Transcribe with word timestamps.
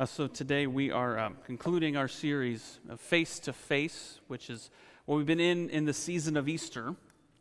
Uh, 0.00 0.06
so 0.06 0.28
today 0.28 0.64
we 0.64 0.92
are 0.92 1.18
um, 1.18 1.36
concluding 1.44 1.96
our 1.96 2.06
series 2.06 2.78
of 2.88 3.00
Face 3.00 3.40
to 3.40 3.52
Face, 3.52 4.20
which 4.28 4.48
is 4.48 4.70
what 5.06 5.16
we've 5.16 5.26
been 5.26 5.40
in 5.40 5.68
in 5.70 5.86
the 5.86 5.92
season 5.92 6.36
of 6.36 6.48
Easter, 6.48 6.94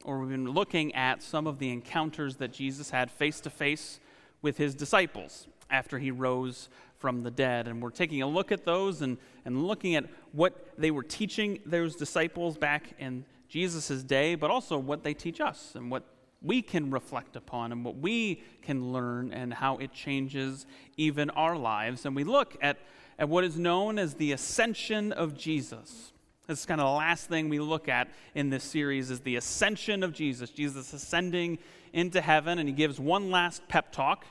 or 0.04 0.18
we've 0.18 0.32
been 0.32 0.50
looking 0.50 0.96
at 0.96 1.22
some 1.22 1.46
of 1.46 1.60
the 1.60 1.72
encounters 1.72 2.38
that 2.38 2.52
Jesus 2.52 2.90
had 2.90 3.12
face 3.12 3.40
to 3.42 3.52
face 3.52 4.00
with 4.42 4.58
his 4.58 4.74
disciples 4.74 5.48
after 5.70 6.00
he 6.00 6.10
rose 6.10 6.68
from 6.98 7.22
the 7.22 7.30
dead. 7.30 7.68
And 7.68 7.80
we're 7.80 7.92
taking 7.92 8.24
a 8.24 8.28
look 8.28 8.52
at 8.52 8.66
those 8.66 9.04
and, 9.04 9.20
and 9.46 9.68
looking 9.68 9.94
at 9.94 10.06
what 10.32 10.70
they 10.80 10.90
were 10.90 11.04
teaching 11.04 11.60
those 11.64 11.96
disciples 11.96 12.58
back 12.58 12.96
in 12.98 13.24
Jesus' 13.48 14.02
day, 14.02 14.34
but 14.34 14.50
also 14.50 14.80
what 14.80 15.04
they 15.04 15.14
teach 15.14 15.40
us 15.40 15.74
and 15.76 15.92
what 15.92 16.06
we 16.48 16.62
can 16.62 16.90
reflect 16.90 17.36
upon 17.36 17.72
and 17.72 17.84
what 17.84 17.98
we 17.98 18.42
can 18.62 18.92
learn 18.92 19.34
and 19.34 19.54
how 19.54 19.78
it 19.78 19.94
changes 19.94 20.66
even 20.96 21.30
our 21.32 21.56
lives. 21.56 22.06
And 22.06 22.16
we 22.16 22.24
look 22.24 22.58
at, 22.62 22.80
at 23.20 23.30
what 23.30 23.44
is 23.44 23.58
known 23.58 24.00
as 24.00 24.16
the 24.16 24.32
ascension 24.32 25.12
of 25.12 25.38
Jesus. 25.38 26.14
This 26.48 26.60
is 26.60 26.66
kind 26.66 26.80
of 26.80 26.88
the 26.88 26.98
last 26.98 27.28
thing 27.28 27.50
we 27.50 27.60
look 27.60 27.90
at 27.90 28.08
in 28.34 28.50
this 28.50 28.64
series 28.64 29.12
is 29.12 29.20
the 29.20 29.36
ascension 29.36 30.02
of 30.02 30.14
Jesus. 30.14 30.50
Jesus 30.50 30.94
ascending 30.94 31.60
into 31.92 32.22
heaven, 32.22 32.58
and 32.58 32.70
he 32.70 32.74
gives 32.74 33.00
one 33.00 33.30
last 33.32 33.68
pep 33.68 33.92
talk. 33.92 34.26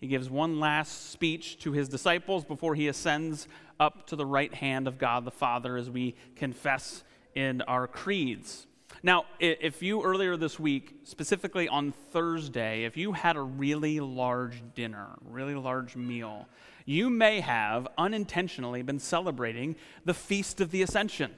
He 0.00 0.08
gives 0.08 0.28
one 0.28 0.58
last 0.58 1.12
speech 1.12 1.58
to 1.60 1.72
his 1.72 1.88
disciples 1.88 2.44
before 2.44 2.74
he 2.74 2.88
ascends 2.88 3.46
up 3.78 4.06
to 4.08 4.16
the 4.16 4.26
right 4.26 4.52
hand 4.52 4.88
of 4.88 4.98
God 4.98 5.24
the 5.24 5.30
Father 5.30 5.76
as 5.76 5.88
we 5.88 6.16
confess 6.34 7.04
in 7.34 7.62
our 7.62 7.86
creeds. 7.86 8.66
Now, 9.04 9.26
if 9.38 9.82
you 9.82 10.02
earlier 10.02 10.34
this 10.34 10.58
week, 10.58 11.00
specifically 11.04 11.68
on 11.68 11.92
Thursday, 11.92 12.84
if 12.84 12.96
you 12.96 13.12
had 13.12 13.36
a 13.36 13.42
really 13.42 14.00
large 14.00 14.62
dinner, 14.74 15.08
really 15.28 15.54
large 15.54 15.94
meal, 15.94 16.48
you 16.86 17.10
may 17.10 17.40
have 17.40 17.86
unintentionally 17.98 18.80
been 18.80 18.98
celebrating 18.98 19.76
the 20.06 20.14
Feast 20.14 20.62
of 20.62 20.70
the 20.70 20.80
Ascension. 20.80 21.34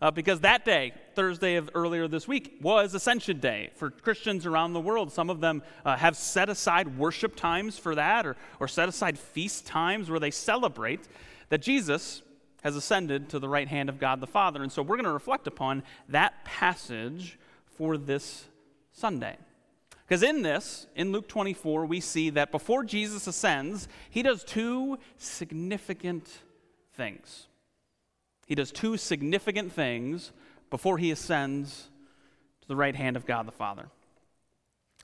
Uh, 0.00 0.10
because 0.10 0.40
that 0.40 0.64
day, 0.64 0.94
Thursday 1.14 1.56
of 1.56 1.68
earlier 1.74 2.08
this 2.08 2.26
week, 2.26 2.56
was 2.62 2.94
Ascension 2.94 3.38
Day 3.38 3.68
for 3.74 3.90
Christians 3.90 4.46
around 4.46 4.72
the 4.72 4.80
world. 4.80 5.12
Some 5.12 5.28
of 5.28 5.40
them 5.40 5.62
uh, 5.84 5.98
have 5.98 6.16
set 6.16 6.48
aside 6.48 6.96
worship 6.96 7.36
times 7.36 7.76
for 7.76 7.94
that 7.96 8.24
or, 8.24 8.34
or 8.60 8.66
set 8.66 8.88
aside 8.88 9.18
feast 9.18 9.66
times 9.66 10.08
where 10.08 10.20
they 10.20 10.30
celebrate 10.30 11.06
that 11.50 11.60
Jesus 11.60 12.22
has 12.62 12.76
ascended 12.76 13.28
to 13.30 13.38
the 13.38 13.48
right 13.48 13.68
hand 13.68 13.88
of 13.88 13.98
God 13.98 14.20
the 14.20 14.26
Father. 14.26 14.62
And 14.62 14.70
so 14.70 14.82
we're 14.82 14.96
going 14.96 15.04
to 15.04 15.12
reflect 15.12 15.46
upon 15.46 15.82
that 16.08 16.44
passage 16.44 17.38
for 17.76 17.96
this 17.96 18.46
Sunday. 18.92 19.36
Because 20.06 20.22
in 20.22 20.42
this, 20.42 20.86
in 20.96 21.12
Luke 21.12 21.28
24, 21.28 21.86
we 21.86 22.00
see 22.00 22.30
that 22.30 22.50
before 22.50 22.82
Jesus 22.82 23.26
ascends, 23.26 23.86
he 24.10 24.22
does 24.22 24.42
two 24.42 24.98
significant 25.18 26.28
things. 26.94 27.46
He 28.46 28.56
does 28.56 28.72
two 28.72 28.96
significant 28.96 29.72
things 29.72 30.32
before 30.68 30.98
he 30.98 31.12
ascends 31.12 31.88
to 32.62 32.68
the 32.68 32.74
right 32.74 32.96
hand 32.96 33.16
of 33.16 33.24
God 33.24 33.46
the 33.46 33.52
Father. 33.52 33.86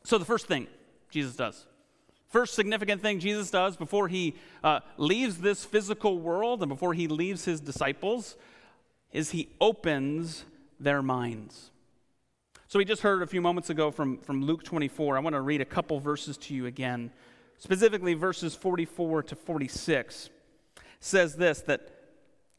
So, 0.02 0.18
the 0.18 0.24
first 0.24 0.46
thing 0.46 0.66
Jesus 1.10 1.36
does 1.36 1.66
First 2.28 2.54
significant 2.54 3.02
thing 3.02 3.20
Jesus 3.20 3.50
does 3.50 3.76
before 3.76 4.08
he 4.08 4.34
uh, 4.64 4.80
leaves 4.96 5.38
this 5.38 5.64
physical 5.64 6.18
world 6.18 6.62
and 6.62 6.68
before 6.68 6.92
he 6.92 7.06
leaves 7.06 7.44
his 7.44 7.60
disciples 7.60 8.36
is 9.12 9.30
he 9.30 9.48
opens 9.60 10.44
their 10.80 11.02
minds. 11.02 11.70
So 12.68 12.78
we 12.78 12.84
just 12.84 13.02
heard 13.02 13.22
a 13.22 13.26
few 13.26 13.40
moments 13.40 13.70
ago 13.70 13.92
from, 13.92 14.18
from 14.18 14.44
Luke 14.44 14.64
24. 14.64 15.16
I 15.16 15.20
want 15.20 15.34
to 15.34 15.40
read 15.40 15.60
a 15.60 15.64
couple 15.64 16.00
verses 16.00 16.36
to 16.38 16.54
you 16.54 16.66
again. 16.66 17.12
Specifically, 17.58 18.14
verses 18.14 18.56
44 18.56 19.22
to 19.22 19.36
46 19.36 20.30
says 20.98 21.36
this 21.36 21.60
that, 21.62 21.88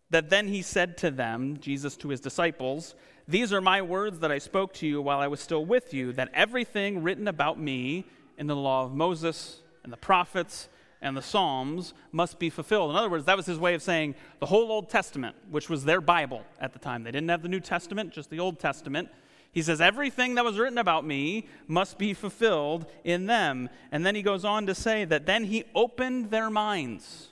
that 0.09 0.29
then 0.29 0.47
he 0.47 0.61
said 0.61 0.97
to 0.99 1.11
them, 1.11 1.57
Jesus 1.59 1.97
to 1.97 2.07
his 2.07 2.21
disciples, 2.21 2.95
These 3.27 3.51
are 3.51 3.61
my 3.61 3.81
words 3.81 4.19
that 4.19 4.31
I 4.31 4.37
spoke 4.37 4.73
to 4.75 4.87
you 4.87 5.01
while 5.01 5.19
I 5.19 5.27
was 5.27 5.41
still 5.41 5.65
with 5.65 5.93
you, 5.93 6.13
that 6.13 6.31
everything 6.33 7.03
written 7.03 7.27
about 7.27 7.59
me 7.59 8.05
in 8.37 8.47
the 8.47 8.55
law 8.55 8.85
of 8.85 8.93
Moses 8.93 9.61
and 9.83 9.91
the 9.91 9.97
prophets 9.97 10.69
and 11.01 11.15
the 11.15 11.21
Psalms 11.21 11.93
must 12.11 12.39
be 12.39 12.49
fulfilled. 12.49 12.89
In 12.91 12.95
other 12.95 13.09
words, 13.09 13.25
that 13.25 13.37
was 13.37 13.45
his 13.45 13.59
way 13.59 13.73
of 13.73 13.81
saying 13.81 14.15
the 14.39 14.47
whole 14.47 14.71
Old 14.71 14.89
Testament, 14.89 15.35
which 15.49 15.69
was 15.69 15.85
their 15.85 16.01
Bible 16.01 16.43
at 16.59 16.73
the 16.73 16.79
time. 16.79 17.03
They 17.03 17.11
didn't 17.11 17.29
have 17.29 17.43
the 17.43 17.49
New 17.49 17.59
Testament, 17.59 18.11
just 18.11 18.29
the 18.29 18.39
Old 18.39 18.59
Testament. 18.59 19.09
He 19.51 19.61
says, 19.61 19.79
Everything 19.79 20.35
that 20.35 20.45
was 20.45 20.57
written 20.57 20.77
about 20.77 21.05
me 21.05 21.47
must 21.67 21.97
be 21.97 22.13
fulfilled 22.13 22.87
in 23.03 23.27
them. 23.27 23.69
And 23.91 24.05
then 24.05 24.15
he 24.15 24.21
goes 24.21 24.43
on 24.43 24.65
to 24.67 24.75
say 24.75 25.05
that 25.05 25.25
then 25.25 25.45
he 25.45 25.65
opened 25.75 26.31
their 26.31 26.49
minds 26.49 27.27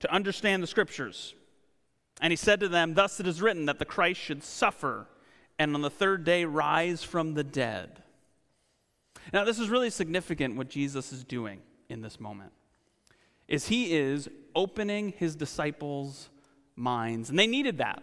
to 0.00 0.12
understand 0.12 0.62
the 0.62 0.66
scriptures. 0.66 1.34
And 2.20 2.30
he 2.30 2.36
said 2.36 2.60
to 2.60 2.68
them, 2.68 2.94
Thus 2.94 3.20
it 3.20 3.26
is 3.26 3.40
written 3.40 3.66
that 3.66 3.78
the 3.78 3.84
Christ 3.84 4.20
should 4.20 4.42
suffer 4.42 5.06
and 5.58 5.74
on 5.74 5.82
the 5.82 5.90
third 5.90 6.24
day 6.24 6.44
rise 6.44 7.02
from 7.02 7.34
the 7.34 7.44
dead 7.44 8.02
now, 9.32 9.44
this 9.44 9.58
is 9.58 9.68
really 9.68 9.90
significant 9.90 10.56
what 10.56 10.68
Jesus 10.68 11.12
is 11.12 11.24
doing 11.24 11.60
in 11.88 12.00
this 12.00 12.18
moment. 12.18 12.52
Is 13.46 13.68
he 13.68 13.94
is 13.94 14.28
opening 14.54 15.14
his 15.16 15.36
disciples' 15.36 16.30
minds, 16.76 17.30
and 17.30 17.38
they 17.38 17.46
needed 17.46 17.78
that. 17.78 18.02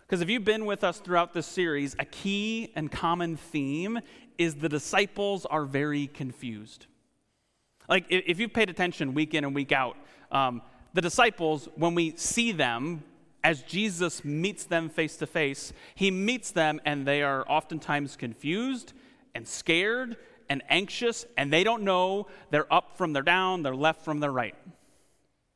Because 0.00 0.20
if 0.20 0.28
you've 0.28 0.44
been 0.44 0.66
with 0.66 0.84
us 0.84 0.98
throughout 0.98 1.32
this 1.32 1.46
series, 1.46 1.96
a 1.98 2.04
key 2.04 2.70
and 2.76 2.90
common 2.90 3.36
theme 3.36 4.00
is 4.36 4.56
the 4.56 4.68
disciples 4.68 5.46
are 5.46 5.64
very 5.64 6.06
confused. 6.06 6.86
Like, 7.88 8.06
if 8.10 8.38
you've 8.38 8.52
paid 8.52 8.70
attention 8.70 9.14
week 9.14 9.34
in 9.34 9.44
and 9.44 9.54
week 9.54 9.72
out, 9.72 9.96
um, 10.30 10.62
the 10.92 11.00
disciples, 11.00 11.68
when 11.76 11.94
we 11.94 12.14
see 12.16 12.52
them, 12.52 13.02
as 13.44 13.62
Jesus 13.62 14.24
meets 14.24 14.64
them 14.64 14.88
face 14.88 15.16
to 15.16 15.26
face, 15.26 15.72
he 15.94 16.10
meets 16.10 16.50
them 16.50 16.80
and 16.84 17.06
they 17.06 17.22
are 17.22 17.44
oftentimes 17.48 18.16
confused 18.16 18.92
and 19.34 19.46
scared 19.48 20.16
and 20.52 20.62
anxious, 20.68 21.24
and 21.38 21.50
they 21.50 21.64
don't 21.64 21.82
know 21.82 22.26
they're 22.50 22.70
up 22.70 22.98
from 22.98 23.14
their 23.14 23.22
down, 23.22 23.62
they're 23.62 23.74
left 23.74 24.04
from 24.04 24.20
their 24.20 24.30
right. 24.30 24.54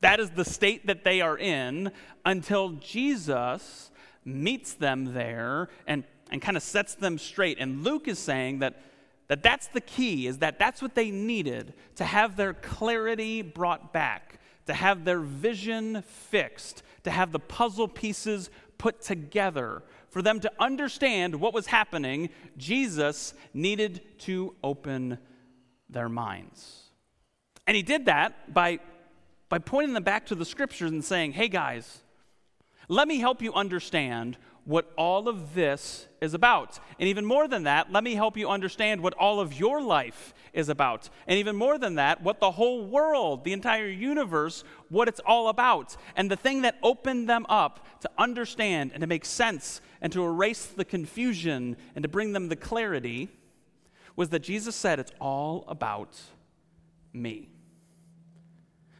That 0.01 0.21
is 0.21 0.31
the 0.31 0.45
state 0.45 0.87
that 0.87 1.05
they 1.05 1.21
are 1.21 1.37
in 1.37 1.93
until 2.25 2.71
Jesus 2.71 3.91
meets 4.25 4.73
them 4.73 5.13
there 5.13 5.69
and, 5.87 6.05
and 6.31 6.41
kind 6.41 6.57
of 6.57 6.63
sets 6.63 6.95
them 6.95 7.19
straight. 7.19 7.59
And 7.61 7.85
Luke 7.85 8.09
is 8.09 8.19
saying 8.19 8.61
that, 8.61 8.83
that 9.29 9.43
that's 9.43 9.67
the 9.67 9.83
key, 9.83 10.27
is 10.27 10.39
that 10.39 10.59
that's 10.59 10.81
what 10.81 10.95
they 10.95 11.11
needed 11.11 11.75
to 11.97 12.05
have 12.05 12.37
their 12.37 12.55
clarity 12.55 13.43
brought 13.43 13.93
back, 13.93 14.41
to 14.65 14.73
have 14.73 15.05
their 15.05 15.21
vision 15.21 16.03
fixed, 16.03 16.83
to 17.05 17.11
have 17.11 17.33
the 17.33 17.39
puzzle 17.39 17.87
pieces 17.87 18.49
put 18.79 19.03
together 19.03 19.83
for 20.17 20.23
them 20.23 20.41
to 20.41 20.51
understand 20.59 21.35
what 21.35 21.53
was 21.53 21.67
happening, 21.67 22.31
Jesus 22.57 23.35
needed 23.53 24.01
to 24.21 24.57
open 24.65 25.19
their 25.91 26.09
minds. 26.09 26.85
And 27.67 27.77
he 27.77 27.83
did 27.83 28.07
that 28.07 28.55
by, 28.55 28.79
by 29.51 29.59
pointing 29.59 29.93
them 29.93 30.05
back 30.05 30.25
to 30.29 30.35
the 30.35 30.47
scriptures 30.47 30.91
and 30.91 31.05
saying, 31.05 31.33
hey 31.33 31.49
guys, 31.49 31.99
let 32.89 33.07
me 33.07 33.19
help 33.19 33.43
you 33.43 33.53
understand 33.53 34.39
what 34.67 34.93
all 34.99 35.29
of 35.29 35.55
this 35.55 36.09
is 36.21 36.35
about. 36.35 36.79
And 36.99 37.09
even 37.09 37.25
more 37.25 37.47
than 37.47 37.63
that, 37.63 37.93
let 37.93 38.03
me 38.03 38.15
help 38.15 38.37
you 38.37 38.49
understand 38.49 39.01
what 39.01 39.15
all 39.15 39.39
of 39.39 39.55
your 39.55 39.81
life 39.81 40.35
is 40.53 40.69
about. 40.69 41.09
And 41.29 41.39
even 41.39 41.55
more 41.55 41.79
than 41.79 41.95
that, 41.95 42.21
what 42.21 42.41
the 42.41 42.51
whole 42.51 42.85
world, 42.85 43.45
the 43.45 43.53
entire 43.53 43.89
universe, 43.89 44.65
what 44.89 45.07
it's 45.07 45.21
all 45.21 45.49
about. 45.49 45.97
And 46.17 46.29
the 46.29 46.37
thing 46.37 46.63
that 46.63 46.79
opened 46.83 47.29
them 47.29 47.47
up 47.49 47.87
to 48.01 48.11
understand 48.19 48.91
and 48.93 49.01
to 49.03 49.07
make 49.07 49.25
sense 49.25 49.81
and 50.03 50.13
to 50.13 50.25
erase 50.25 50.67
the 50.67 50.85
confusion 50.85 51.77
and 51.95 52.03
to 52.03 52.09
bring 52.09 52.33
them 52.33 52.49
the 52.49 52.57
clarity 52.57 53.29
was 54.17 54.31
that 54.31 54.41
Jesus 54.41 54.75
said, 54.75 54.99
It's 54.99 55.13
all 55.21 55.65
about 55.69 56.19
me 57.13 57.51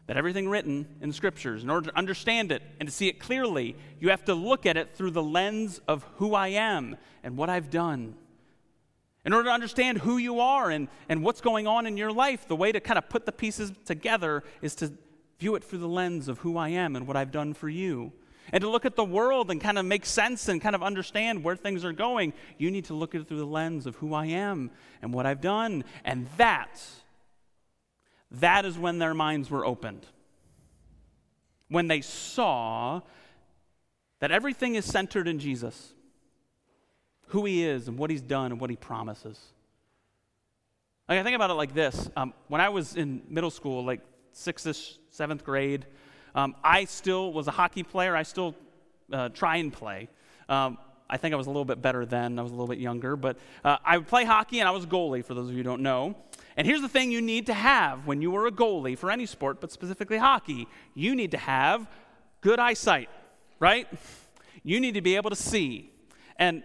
that 0.07 0.17
everything 0.17 0.49
written 0.49 0.87
in 1.01 1.09
the 1.09 1.15
scriptures, 1.15 1.63
in 1.63 1.71
order 1.71 1.91
to 1.91 1.99
understand 1.99 2.53
it 2.53 2.63
and 2.79 2.89
to 2.89 2.95
see 2.95 3.09
it 3.09 3.19
clearly, 3.19 3.77
you 3.99 4.11
have 4.11 4.25
to 4.25 4.35
look 4.35 4.65
at 4.65 4.77
it 4.77 4.95
through 4.95 5.11
the 5.11 5.23
lens 5.23 5.81
of 5.89 6.05
who 6.17 6.35
I 6.35 6.49
am 6.49 6.97
and 7.25 7.37
what 7.37 7.51
I've 7.51 7.71
done. 7.71 8.15
In 9.25 9.33
order 9.33 9.49
to 9.49 9.55
understand 9.55 9.99
who 9.99 10.19
you 10.19 10.39
are 10.39 10.71
and, 10.71 10.87
and 11.09 11.25
what's 11.25 11.41
going 11.41 11.67
on 11.67 11.87
in 11.87 11.97
your 11.97 12.13
life, 12.13 12.47
the 12.47 12.55
way 12.55 12.71
to 12.71 12.79
kind 12.79 12.97
of 12.97 13.09
put 13.09 13.27
the 13.27 13.33
pieces 13.33 13.73
together 13.85 14.45
is 14.63 14.77
to 14.77 14.93
view 15.41 15.57
it 15.57 15.65
through 15.65 15.81
the 15.81 15.89
lens 15.89 16.29
of 16.29 16.39
who 16.39 16.57
I 16.57 16.69
am 16.69 16.95
and 16.95 17.09
what 17.09 17.17
I've 17.17 17.33
done 17.33 17.53
for 17.53 17.69
you. 17.69 18.13
And 18.53 18.61
to 18.61 18.71
look 18.71 18.87
at 18.87 18.95
the 18.95 19.05
world 19.05 19.51
and 19.51 19.61
kind 19.61 19.79
of 19.79 19.85
make 19.85 20.07
sense 20.07 20.47
and 20.49 20.63
kind 20.63 20.77
of 20.77 20.83
understand 20.85 21.43
where 21.43 21.57
things 21.57 21.85
are 21.85 21.93
going, 21.93 22.33
you 22.59 22.71
need 22.71 22.85
to 22.85 22.95
look 22.95 23.17
at 23.17 23.23
it 23.23 23.27
through 23.27 23.39
the 23.39 23.45
lens 23.45 23.87
of 23.87 23.97
who 23.97 24.15
I 24.15 24.27
am 24.27 24.71
and 25.03 25.13
what 25.13 25.27
I've 25.27 25.41
done. 25.41 25.83
And 26.05 26.29
that 26.37 26.81
that 28.31 28.65
is 28.65 28.79
when 28.79 28.99
their 28.99 29.15
minds 29.15 29.51
were 29.51 29.65
opened. 29.65 30.07
When 31.69 31.89
they 31.89 32.01
saw 32.01 33.01
that 34.21 34.31
everything 34.31 34.75
is 34.75 34.85
centered 34.85 35.29
in 35.29 35.39
Jesus, 35.39 35.93
who 37.29 37.45
he 37.45 37.65
is 37.65 37.89
and 37.89 37.99
what 37.99 38.11
he's 38.11 38.23
done 38.23 38.53
and 38.53 38.61
what 38.61 38.71
he 38.71 38.77
promises. 38.77 39.39
Like, 41.09 41.19
I 41.19 41.23
think 41.23 41.37
about 41.37 41.51
it 41.51 41.55
like 41.55 41.75
this. 41.75 42.09
Um, 42.17 42.33
when 42.49 42.61
I 42.61 42.69
was 42.69 42.97
in 42.97 43.23
middle 43.29 43.51
school, 43.51 43.85
like 43.85 44.01
sixth, 44.37 44.99
seventh 45.11 45.45
grade. 45.45 45.87
Um, 46.35 46.55
I 46.63 46.85
still 46.85 47.33
was 47.33 47.49
a 47.49 47.51
hockey 47.51 47.83
player. 47.83 48.15
I 48.15 48.23
still 48.23 48.55
uh, 49.13 49.31
try 49.31 49.57
and 49.57 49.73
play. 49.73 50.09
Um, 50.49 50.79
I 51.09 51.17
think 51.17 51.33
I 51.33 51.37
was 51.37 51.47
a 51.47 51.51
little 51.51 51.65
bit 51.65 51.81
better 51.81 52.05
then. 52.05 52.39
I 52.39 52.43
was 52.43 52.51
a 52.53 52.55
little 52.55 52.67
bit 52.67 52.79
younger, 52.79 53.17
but 53.17 53.39
uh, 53.65 53.79
I 53.85 53.97
would 53.97 54.07
play 54.07 54.25
hockey 54.25 54.61
and 54.61 54.69
I 54.69 54.73
was 54.73 54.87
goalie, 54.87 55.25
for 55.25 55.35
those 55.35 55.49
of 55.49 55.53
you 55.53 55.59
who 55.59 55.63
don't 55.63 55.83
know. 55.83 56.17
And 56.57 56.67
here's 56.67 56.81
the 56.81 56.89
thing 56.89 57.13
you 57.13 57.21
need 57.21 57.47
to 57.47 57.55
have 57.55 58.07
when 58.07 58.23
you 58.23 58.35
are 58.37 58.47
a 58.47 58.51
goalie 58.51 58.97
for 58.97 59.11
any 59.11 59.27
sport, 59.27 59.61
but 59.61 59.71
specifically 59.71 60.17
hockey 60.17 60.67
you 60.95 61.15
need 61.15 61.33
to 61.33 61.39
have 61.39 61.87
good 62.41 62.59
eyesight, 62.59 63.11
right? 63.61 63.87
You 64.63 64.81
need 64.81 64.95
to 64.95 65.03
be 65.03 65.17
able 65.17 65.31
to 65.31 65.37
see. 65.37 65.91
And, 66.37 66.63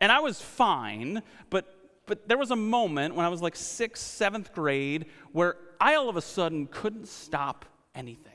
and 0.00 0.10
I 0.10 0.20
was 0.20 0.40
fine, 0.40 1.22
but, 1.50 1.66
but 2.06 2.26
there 2.26 2.38
was 2.38 2.50
a 2.50 2.56
moment 2.56 3.14
when 3.14 3.26
I 3.26 3.28
was 3.28 3.42
like 3.42 3.54
sixth, 3.54 4.02
seventh 4.02 4.54
grade 4.54 5.06
where 5.32 5.56
I 5.80 5.96
all 5.96 6.08
of 6.08 6.16
a 6.16 6.22
sudden 6.22 6.66
couldn't 6.66 7.08
stop 7.08 7.66
anything. 7.94 8.32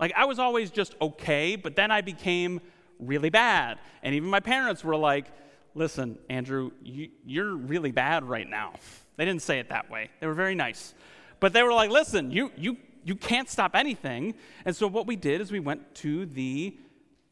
Like 0.00 0.12
I 0.16 0.24
was 0.24 0.38
always 0.38 0.70
just 0.70 0.94
okay, 1.00 1.56
but 1.56 1.76
then 1.76 1.90
I 1.90 2.00
became 2.00 2.60
really 2.98 3.30
bad. 3.30 3.78
And 4.02 4.14
even 4.14 4.28
my 4.28 4.40
parents 4.40 4.82
were 4.82 4.96
like, 4.96 5.26
listen, 5.74 6.18
Andrew, 6.30 6.70
you, 6.82 7.10
you're 7.24 7.54
really 7.54 7.92
bad 7.92 8.24
right 8.24 8.48
now. 8.48 8.74
They 9.16 9.24
didn't 9.24 9.42
say 9.42 9.58
it 9.58 9.68
that 9.68 9.90
way. 9.90 10.10
They 10.20 10.26
were 10.26 10.34
very 10.34 10.54
nice. 10.54 10.94
But 11.40 11.52
they 11.52 11.62
were 11.62 11.72
like, 11.72 11.90
listen, 11.90 12.30
you, 12.30 12.50
you, 12.56 12.76
you 13.04 13.14
can't 13.14 13.48
stop 13.48 13.74
anything. 13.74 14.34
And 14.64 14.74
so 14.74 14.86
what 14.86 15.06
we 15.06 15.16
did 15.16 15.40
is 15.40 15.52
we 15.52 15.60
went 15.60 15.94
to 15.96 16.26
the 16.26 16.76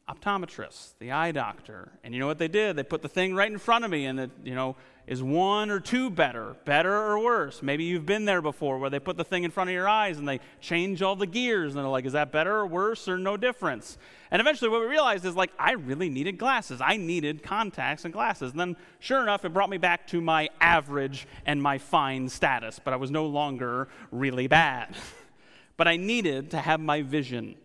optometrist, 0.07 0.93
the 0.99 1.11
eye 1.11 1.31
doctor. 1.31 1.91
And 2.03 2.13
you 2.13 2.19
know 2.19 2.27
what 2.27 2.37
they 2.37 2.47
did? 2.47 2.75
They 2.75 2.83
put 2.83 3.01
the 3.01 3.09
thing 3.09 3.33
right 3.35 3.51
in 3.51 3.57
front 3.57 3.85
of 3.85 3.91
me 3.91 4.05
and 4.05 4.19
it, 4.19 4.31
you 4.43 4.55
know, 4.55 4.75
is 5.05 5.21
one 5.21 5.69
or 5.69 5.79
two 5.79 6.09
better, 6.09 6.55
better 6.63 6.95
or 6.95 7.19
worse? 7.19 7.61
Maybe 7.61 7.83
you've 7.83 8.05
been 8.05 8.25
there 8.25 8.41
before 8.41 8.79
where 8.79 8.89
they 8.89 8.99
put 8.99 9.17
the 9.17 9.23
thing 9.23 9.43
in 9.43 9.51
front 9.51 9.69
of 9.69 9.73
your 9.73 9.87
eyes 9.87 10.17
and 10.17 10.27
they 10.27 10.39
change 10.61 11.01
all 11.01 11.15
the 11.15 11.27
gears 11.27 11.75
and 11.75 11.83
they're 11.83 11.91
like, 11.91 12.05
is 12.05 12.13
that 12.13 12.31
better 12.31 12.55
or 12.55 12.65
worse 12.65 13.09
or 13.09 13.17
no 13.17 13.35
difference? 13.35 13.97
And 14.31 14.39
eventually 14.39 14.69
what 14.69 14.79
we 14.79 14.87
realized 14.87 15.25
is 15.25 15.35
like, 15.35 15.51
I 15.59 15.73
really 15.73 16.09
needed 16.09 16.37
glasses. 16.37 16.79
I 16.81 16.95
needed 16.95 17.43
contacts 17.43 18.05
and 18.05 18.13
glasses. 18.13 18.51
And 18.51 18.59
then 18.59 18.77
sure 18.99 19.21
enough, 19.21 19.43
it 19.43 19.49
brought 19.49 19.69
me 19.69 19.77
back 19.77 20.07
to 20.07 20.21
my 20.21 20.49
average 20.61 21.27
and 21.45 21.61
my 21.61 21.77
fine 21.77 22.29
status, 22.29 22.79
but 22.81 22.93
I 22.93 22.97
was 22.97 23.11
no 23.11 23.25
longer 23.25 23.89
really 24.11 24.47
bad. 24.47 24.95
but 25.77 25.87
I 25.87 25.97
needed 25.97 26.51
to 26.51 26.57
have 26.57 26.79
my 26.79 27.01
vision 27.01 27.55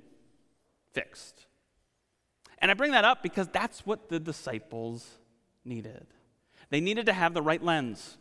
fixed. 0.93 1.46
And 2.58 2.70
I 2.70 2.75
bring 2.75 2.90
that 2.93 3.05
up 3.05 3.23
because 3.23 3.46
that's 3.49 3.87
what 3.87 4.08
the 4.08 4.19
disciples 4.19 5.06
needed. 5.64 6.06
They 6.70 6.80
needed 6.80 7.06
to 7.06 7.12
have 7.12 7.34
the 7.34 7.42
right 7.42 7.62
lens. 7.62 8.18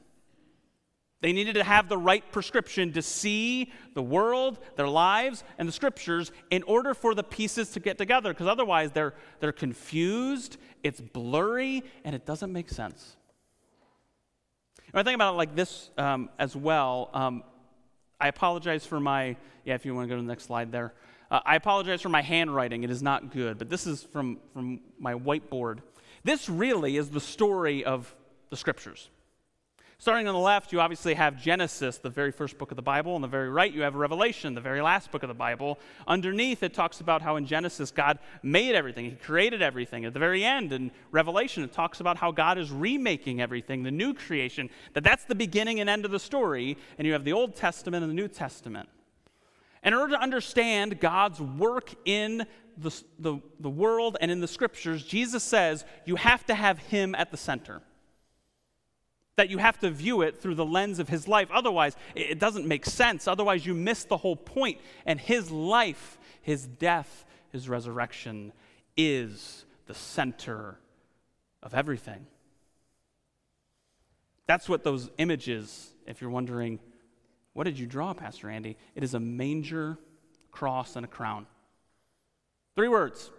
They 1.19 1.33
needed 1.33 1.53
to 1.55 1.63
have 1.63 1.89
the 1.89 1.97
right 1.97 2.23
prescription 2.31 2.93
to 2.93 3.01
see 3.01 3.71
the 3.95 4.03
world, 4.03 4.59
their 4.75 4.87
lives, 4.87 5.43
and 5.57 5.67
the 5.67 5.71
scriptures 5.71 6.31
in 6.51 6.61
order 6.63 6.93
for 6.93 7.15
the 7.15 7.23
pieces 7.23 7.71
to 7.71 7.79
get 7.79 7.97
together, 7.97 8.33
because 8.33 8.47
otherwise 8.47 8.91
they're, 8.91 9.15
they're 9.39 9.51
confused, 9.51 10.57
it's 10.83 11.01
blurry, 11.01 11.83
and 12.03 12.13
it 12.13 12.25
doesn't 12.25 12.53
make 12.53 12.69
sense. 12.69 13.17
When 14.91 15.01
I 15.01 15.03
think 15.03 15.15
about 15.15 15.33
it 15.33 15.37
like 15.37 15.55
this 15.55 15.89
um, 15.97 16.29
as 16.37 16.55
well, 16.55 17.09
um, 17.13 17.43
I 18.21 18.27
apologize 18.27 18.85
for 18.85 18.99
my, 18.99 19.35
yeah, 19.65 19.73
if 19.73 19.85
you 19.85 19.95
want 19.95 20.05
to 20.05 20.09
go 20.09 20.15
to 20.15 20.21
the 20.21 20.27
next 20.27 20.43
slide 20.43 20.71
there. 20.71 20.93
Uh, 21.29 21.39
I 21.45 21.55
apologize 21.55 22.01
for 22.01 22.09
my 22.09 22.21
handwriting. 22.21 22.83
It 22.83 22.91
is 22.91 23.01
not 23.01 23.31
good, 23.31 23.57
but 23.57 23.69
this 23.69 23.85
is 23.85 24.03
from, 24.03 24.39
from 24.53 24.81
my 24.99 25.13
whiteboard. 25.13 25.79
This 26.23 26.47
really 26.47 26.95
is 26.95 27.09
the 27.09 27.19
story 27.19 27.83
of 27.83 28.15
the 28.49 28.57
scriptures. 28.57 29.09
Starting 29.99 30.27
on 30.27 30.35
the 30.35 30.39
left, 30.39 30.71
you 30.71 30.79
obviously 30.79 31.15
have 31.15 31.41
Genesis, 31.41 31.97
the 31.97 32.09
very 32.09 32.31
first 32.31 32.59
book 32.59 32.69
of 32.69 32.75
the 32.75 32.83
Bible. 32.83 33.15
On 33.15 33.21
the 33.21 33.27
very 33.27 33.49
right, 33.49 33.73
you 33.73 33.81
have 33.81 33.95
Revelation, 33.95 34.53
the 34.53 34.61
very 34.61 34.79
last 34.79 35.11
book 35.11 35.23
of 35.23 35.27
the 35.27 35.33
Bible. 35.33 35.79
Underneath, 36.07 36.61
it 36.61 36.75
talks 36.75 37.01
about 37.01 37.23
how 37.23 37.35
in 37.35 37.47
Genesis, 37.47 37.89
God 37.89 38.19
made 38.43 38.75
everything, 38.75 39.05
He 39.05 39.11
created 39.15 39.63
everything. 39.63 40.05
At 40.05 40.13
the 40.13 40.19
very 40.19 40.45
end, 40.45 40.71
in 40.71 40.91
Revelation, 41.09 41.63
it 41.63 41.73
talks 41.73 41.99
about 41.99 42.17
how 42.17 42.31
God 42.31 42.59
is 42.59 42.69
remaking 42.69 43.41
everything, 43.41 43.81
the 43.81 43.89
new 43.89 44.13
creation, 44.13 44.69
that 44.93 45.03
that's 45.03 45.23
the 45.23 45.33
beginning 45.33 45.79
and 45.79 45.89
end 45.89 46.05
of 46.05 46.11
the 46.11 46.19
story. 46.19 46.77
And 46.99 47.07
you 47.07 47.13
have 47.13 47.23
the 47.23 47.33
Old 47.33 47.55
Testament 47.55 48.03
and 48.03 48.11
the 48.11 48.15
New 48.15 48.27
Testament. 48.27 48.89
In 49.83 49.95
order 49.95 50.13
to 50.13 50.21
understand 50.21 50.99
God's 50.99 51.41
work 51.41 51.95
in 52.05 52.45
the, 52.77 52.91
the, 53.17 53.39
the 53.59 53.69
world 53.69 54.17
and 54.21 54.29
in 54.29 54.41
the 54.41 54.47
scriptures, 54.47 55.03
Jesus 55.03 55.43
says 55.43 55.85
you 56.05 56.17
have 56.17 56.45
to 56.45 56.53
have 56.53 56.77
Him 56.77 57.15
at 57.15 57.31
the 57.31 57.37
center 57.37 57.81
that 59.37 59.49
you 59.49 59.59
have 59.59 59.79
to 59.79 59.89
view 59.89 60.23
it 60.23 60.41
through 60.41 60.55
the 60.55 60.65
lens 60.65 60.99
of 60.99 61.07
his 61.07 61.27
life. 61.27 61.49
Otherwise, 61.51 61.95
it 62.15 62.39
doesn't 62.39 62.67
make 62.67 62.85
sense. 62.85 63.27
Otherwise, 63.27 63.65
you 63.65 63.73
miss 63.73 64.03
the 64.03 64.17
whole 64.17 64.35
point. 64.35 64.79
And 65.05 65.19
his 65.19 65.49
life, 65.51 66.17
his 66.41 66.65
death, 66.65 67.23
his 67.51 67.69
resurrection 67.69 68.51
is 68.97 69.65
the 69.85 69.93
center 69.93 70.79
of 71.61 71.73
everything. 71.75 72.25
That's 74.47 74.67
what 74.67 74.83
those 74.83 75.09
images, 75.19 75.91
if 76.07 76.19
you're 76.19 76.31
wondering, 76.31 76.79
what 77.53 77.65
did 77.65 77.77
you 77.77 77.85
draw, 77.85 78.13
Pastor 78.13 78.49
Andy? 78.49 78.75
It 78.95 79.03
is 79.03 79.13
a 79.13 79.19
manger, 79.19 79.99
cross, 80.51 80.95
and 80.95 81.05
a 81.05 81.07
crown. 81.07 81.45
Three 82.75 82.87
words 82.87 83.31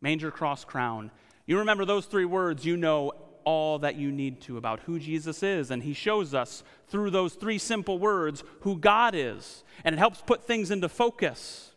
manger, 0.00 0.30
cross, 0.30 0.64
crown. 0.64 1.10
You 1.46 1.60
remember 1.60 1.84
those 1.84 2.06
three 2.06 2.24
words, 2.24 2.64
you 2.64 2.76
know 2.76 3.12
all 3.44 3.78
that 3.80 3.96
you 3.96 4.10
need 4.10 4.40
to 4.42 4.56
about 4.56 4.80
who 4.80 4.98
Jesus 4.98 5.42
is. 5.42 5.70
And 5.70 5.82
he 5.82 5.92
shows 5.92 6.34
us 6.34 6.62
through 6.88 7.10
those 7.10 7.34
three 7.34 7.58
simple 7.58 7.98
words 7.98 8.42
who 8.60 8.78
God 8.78 9.14
is. 9.14 9.64
And 9.84 9.94
it 9.94 9.98
helps 9.98 10.20
put 10.20 10.46
things 10.46 10.70
into 10.70 10.88
focus. 10.88 11.72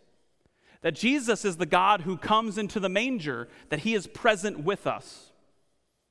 That 0.81 0.95
Jesus 0.95 1.43
is 1.45 1.57
the 1.57 1.65
God 1.65 2.01
who 2.01 2.17
comes 2.17 2.57
into 2.57 2.79
the 2.79 2.89
manger, 2.89 3.47
that 3.69 3.79
he 3.79 3.93
is 3.93 4.07
present 4.07 4.59
with 4.59 4.87
us. 4.87 5.31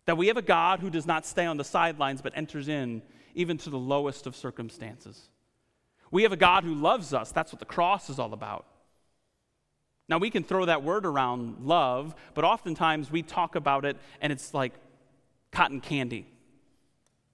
That 0.06 0.16
we 0.16 0.28
have 0.28 0.36
a 0.36 0.42
God 0.42 0.80
who 0.80 0.90
does 0.90 1.06
not 1.06 1.26
stay 1.26 1.46
on 1.46 1.56
the 1.56 1.64
sidelines 1.64 2.22
but 2.22 2.36
enters 2.36 2.68
in 2.68 3.02
even 3.34 3.58
to 3.58 3.70
the 3.70 3.78
lowest 3.78 4.26
of 4.26 4.34
circumstances. 4.34 5.28
We 6.10 6.22
have 6.22 6.32
a 6.32 6.36
God 6.36 6.64
who 6.64 6.74
loves 6.74 7.12
us. 7.12 7.32
That's 7.32 7.52
what 7.52 7.60
the 7.60 7.66
cross 7.66 8.08
is 8.08 8.18
all 8.18 8.32
about. 8.32 8.66
Now, 10.08 10.18
we 10.18 10.30
can 10.30 10.44
throw 10.44 10.64
that 10.66 10.82
word 10.82 11.04
around, 11.04 11.66
love, 11.66 12.14
but 12.34 12.44
oftentimes 12.44 13.10
we 13.10 13.22
talk 13.22 13.56
about 13.56 13.84
it 13.84 13.96
and 14.20 14.32
it's 14.32 14.54
like 14.54 14.72
cotton 15.56 15.80
candy. 15.80 16.26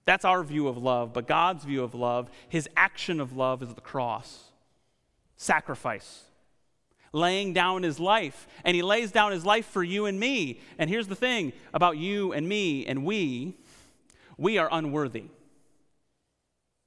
That's 0.05 0.23
our 0.23 0.43
view 0.43 0.69
of 0.69 0.77
love, 0.77 1.11
but 1.11 1.27
God's 1.27 1.65
view 1.65 1.83
of 1.83 1.93
love, 1.93 2.29
his 2.47 2.69
action 2.77 3.19
of 3.19 3.35
love 3.35 3.61
is 3.61 3.73
the 3.73 3.81
cross, 3.81 4.45
sacrifice, 5.35 6.23
laying 7.11 7.51
down 7.51 7.83
his 7.83 7.99
life. 7.99 8.47
And 8.63 8.75
he 8.75 8.81
lays 8.81 9.11
down 9.11 9.33
his 9.33 9.45
life 9.45 9.65
for 9.65 9.83
you 9.83 10.05
and 10.05 10.17
me. 10.17 10.61
And 10.77 10.89
here's 10.89 11.09
the 11.09 11.15
thing 11.15 11.51
about 11.73 11.97
you 11.97 12.31
and 12.31 12.47
me 12.47 12.85
and 12.85 13.03
we 13.05 13.57
we 14.37 14.57
are 14.57 14.69
unworthy. 14.71 15.25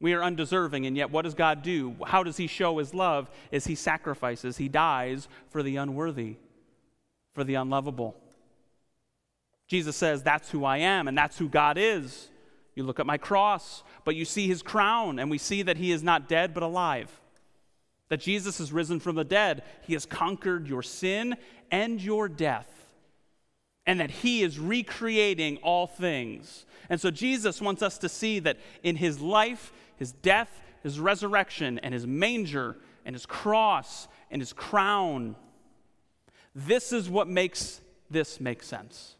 We 0.00 0.12
are 0.12 0.22
undeserving, 0.22 0.84
and 0.84 0.96
yet 0.96 1.10
what 1.10 1.22
does 1.22 1.34
God 1.34 1.62
do? 1.62 1.96
How 2.04 2.22
does 2.22 2.36
He 2.36 2.48
show 2.48 2.78
His 2.78 2.92
love? 2.92 3.30
Is 3.50 3.66
He 3.66 3.74
sacrifices, 3.74 4.58
He 4.58 4.68
dies 4.68 5.28
for 5.48 5.62
the 5.62 5.76
unworthy, 5.76 6.36
for 7.34 7.44
the 7.44 7.54
unlovable. 7.54 8.16
Jesus 9.66 9.96
says, 9.96 10.22
That's 10.22 10.50
who 10.50 10.64
I 10.64 10.78
am, 10.78 11.08
and 11.08 11.16
that's 11.16 11.38
who 11.38 11.48
God 11.48 11.76
is. 11.78 12.28
You 12.74 12.84
look 12.84 13.00
at 13.00 13.06
my 13.06 13.18
cross, 13.18 13.82
but 14.04 14.14
you 14.14 14.24
see 14.24 14.46
his 14.46 14.62
crown, 14.62 15.18
and 15.18 15.30
we 15.30 15.38
see 15.38 15.62
that 15.62 15.78
he 15.78 15.92
is 15.92 16.02
not 16.02 16.28
dead, 16.28 16.52
but 16.54 16.62
alive. 16.62 17.10
That 18.08 18.20
Jesus 18.20 18.60
is 18.60 18.72
risen 18.72 19.00
from 19.00 19.16
the 19.16 19.24
dead. 19.24 19.62
He 19.82 19.94
has 19.94 20.06
conquered 20.06 20.68
your 20.68 20.82
sin 20.82 21.36
and 21.70 22.00
your 22.00 22.28
death. 22.28 22.68
And 23.86 24.00
that 24.00 24.10
he 24.10 24.42
is 24.42 24.58
recreating 24.58 25.56
all 25.58 25.86
things. 25.86 26.66
And 26.88 27.00
so 27.00 27.10
Jesus 27.10 27.60
wants 27.60 27.82
us 27.82 27.98
to 27.98 28.08
see 28.08 28.38
that 28.40 28.58
in 28.82 28.96
his 28.96 29.20
life, 29.20 29.72
his 29.96 30.12
death, 30.12 30.60
his 30.82 31.00
resurrection, 31.00 31.78
and 31.80 31.94
his 31.94 32.06
manger, 32.06 32.76
and 33.04 33.14
his 33.14 33.26
cross, 33.26 34.06
and 34.30 34.42
his 34.42 34.52
crown, 34.52 35.34
this 36.54 36.92
is 36.92 37.08
what 37.08 37.28
makes 37.28 37.80
this 38.10 38.40
make 38.40 38.62
sense. 38.62 39.16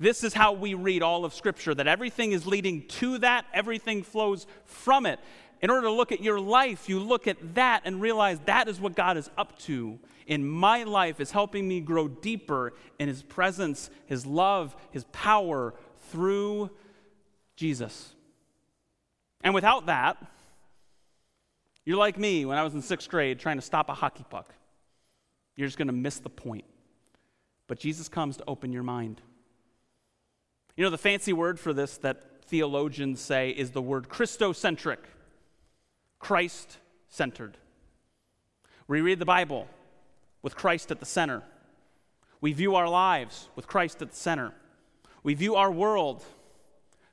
This 0.00 0.24
is 0.24 0.32
how 0.32 0.52
we 0.52 0.72
read 0.72 1.02
all 1.02 1.26
of 1.26 1.34
Scripture 1.34 1.74
that 1.74 1.86
everything 1.86 2.32
is 2.32 2.46
leading 2.46 2.88
to 2.88 3.18
that, 3.18 3.44
everything 3.52 4.02
flows 4.02 4.46
from 4.64 5.04
it. 5.04 5.20
In 5.60 5.68
order 5.68 5.88
to 5.88 5.92
look 5.92 6.10
at 6.10 6.22
your 6.22 6.40
life, 6.40 6.88
you 6.88 6.98
look 6.98 7.28
at 7.28 7.54
that 7.54 7.82
and 7.84 8.00
realize 8.00 8.40
that 8.46 8.66
is 8.66 8.80
what 8.80 8.96
God 8.96 9.18
is 9.18 9.28
up 9.36 9.58
to 9.60 9.98
in 10.26 10.48
my 10.48 10.84
life, 10.84 11.20
is 11.20 11.32
helping 11.32 11.68
me 11.68 11.82
grow 11.82 12.08
deeper 12.08 12.72
in 12.98 13.08
His 13.08 13.22
presence, 13.22 13.90
His 14.06 14.24
love, 14.24 14.74
His 14.90 15.04
power 15.12 15.74
through 16.10 16.70
Jesus. 17.56 18.14
And 19.42 19.52
without 19.52 19.84
that, 19.86 20.16
you're 21.84 21.98
like 21.98 22.18
me 22.18 22.46
when 22.46 22.56
I 22.56 22.62
was 22.62 22.72
in 22.72 22.80
sixth 22.80 23.10
grade 23.10 23.38
trying 23.38 23.56
to 23.56 23.62
stop 23.62 23.90
a 23.90 23.94
hockey 23.94 24.24
puck. 24.30 24.54
You're 25.56 25.68
just 25.68 25.76
going 25.76 25.88
to 25.88 25.92
miss 25.92 26.20
the 26.20 26.30
point. 26.30 26.64
But 27.66 27.78
Jesus 27.78 28.08
comes 28.08 28.38
to 28.38 28.44
open 28.48 28.72
your 28.72 28.82
mind. 28.82 29.20
You 30.80 30.86
know, 30.86 30.90
the 30.90 30.96
fancy 30.96 31.34
word 31.34 31.60
for 31.60 31.74
this 31.74 31.98
that 31.98 32.46
theologians 32.46 33.20
say 33.20 33.50
is 33.50 33.72
the 33.72 33.82
word 33.82 34.08
Christocentric. 34.08 34.96
Christ 36.18 36.78
centered. 37.06 37.58
We 38.88 39.02
read 39.02 39.18
the 39.18 39.26
Bible 39.26 39.66
with 40.40 40.56
Christ 40.56 40.90
at 40.90 40.98
the 40.98 41.04
center. 41.04 41.42
We 42.40 42.54
view 42.54 42.76
our 42.76 42.88
lives 42.88 43.50
with 43.56 43.66
Christ 43.66 44.00
at 44.00 44.08
the 44.08 44.16
center. 44.16 44.54
We 45.22 45.34
view 45.34 45.54
our 45.54 45.70
world 45.70 46.24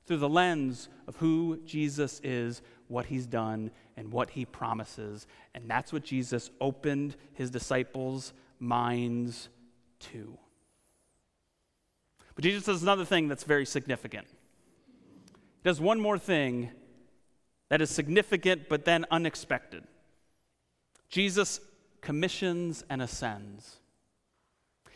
through 0.06 0.20
the 0.20 0.30
lens 0.30 0.88
of 1.06 1.18
who 1.18 1.60
Jesus 1.66 2.22
is, 2.24 2.62
what 2.88 3.08
he's 3.08 3.28
done, 3.28 3.72
and 3.98 4.14
what 4.14 4.30
he 4.30 4.46
promises. 4.46 5.28
And 5.54 5.70
that's 5.70 5.92
what 5.92 6.06
Jesus 6.06 6.52
opened 6.62 7.18
his 7.34 7.52
disciples' 7.52 8.32
minds 8.62 9.50
to. 10.14 10.38
But 12.38 12.44
Jesus 12.44 12.66
does 12.66 12.84
another 12.84 13.04
thing 13.04 13.28
that's 13.28 13.44
very 13.44 13.66
significant. 13.66 14.28
He 15.26 15.64
does 15.64 15.82
one 15.82 16.00
more 16.00 16.20
thing 16.20 16.70
that 17.70 17.82
is 17.82 17.90
significant 17.90 18.70
but 18.70 18.86
then 18.86 19.08
unexpected. 19.10 19.84
Jesus 21.10 21.60
commissions 22.00 22.84
and 22.92 23.02
ascends. 23.02 23.78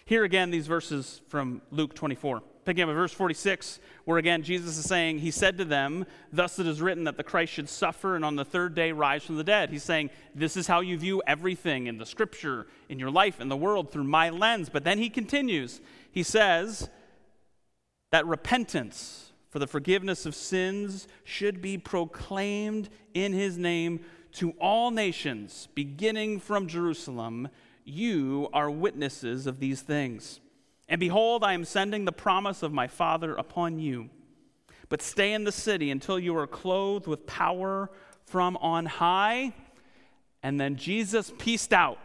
Here 0.05 0.23
again, 0.23 0.51
these 0.51 0.67
verses 0.67 1.21
from 1.29 1.63
Luke 1.71 1.95
24. 1.95 2.43
Picking 2.63 2.83
up 2.83 2.89
at 2.89 2.93
verse 2.93 3.11
46, 3.11 3.79
where 4.05 4.19
again 4.19 4.43
Jesus 4.43 4.77
is 4.77 4.85
saying, 4.85 5.17
He 5.17 5.31
said 5.31 5.57
to 5.57 5.65
them, 5.65 6.05
Thus 6.31 6.59
it 6.59 6.67
is 6.67 6.79
written 6.79 7.05
that 7.05 7.17
the 7.17 7.23
Christ 7.23 7.53
should 7.53 7.69
suffer 7.69 8.15
and 8.15 8.23
on 8.23 8.35
the 8.35 8.45
third 8.45 8.75
day 8.75 8.91
rise 8.91 9.23
from 9.23 9.37
the 9.37 9.43
dead. 9.43 9.71
He's 9.71 9.81
saying, 9.81 10.11
This 10.35 10.55
is 10.55 10.67
how 10.67 10.81
you 10.81 10.95
view 10.95 11.23
everything 11.25 11.87
in 11.87 11.97
the 11.97 12.05
scripture, 12.05 12.67
in 12.87 12.99
your 12.99 13.09
life, 13.09 13.41
in 13.41 13.49
the 13.49 13.57
world, 13.57 13.91
through 13.91 14.03
my 14.03 14.29
lens. 14.29 14.69
But 14.69 14.83
then 14.83 14.99
he 14.99 15.09
continues. 15.09 15.81
He 16.11 16.21
says 16.21 16.87
that 18.11 18.25
repentance 18.27 19.31
for 19.49 19.59
the 19.59 19.67
forgiveness 19.67 20.25
of 20.25 20.35
sins 20.35 21.07
should 21.23 21.61
be 21.61 21.77
proclaimed 21.77 22.89
in 23.13 23.33
his 23.33 23.57
name 23.57 24.01
to 24.33 24.51
all 24.61 24.91
nations, 24.91 25.67
beginning 25.75 26.39
from 26.39 26.67
Jerusalem. 26.67 27.49
You 27.83 28.49
are 28.53 28.69
witnesses 28.71 29.47
of 29.47 29.59
these 29.59 29.81
things. 29.81 30.39
And 30.87 30.99
behold, 30.99 31.43
I 31.43 31.53
am 31.53 31.65
sending 31.65 32.05
the 32.05 32.11
promise 32.11 32.63
of 32.63 32.71
my 32.71 32.87
Father 32.87 33.33
upon 33.33 33.79
you. 33.79 34.09
But 34.89 35.01
stay 35.01 35.33
in 35.33 35.45
the 35.45 35.51
city 35.51 35.89
until 35.89 36.19
you 36.19 36.35
are 36.37 36.47
clothed 36.47 37.07
with 37.07 37.25
power 37.25 37.89
from 38.25 38.57
on 38.57 38.85
high. 38.85 39.53
And 40.43 40.59
then 40.59 40.75
Jesus 40.75 41.31
peaced 41.37 41.71
out. 41.71 41.97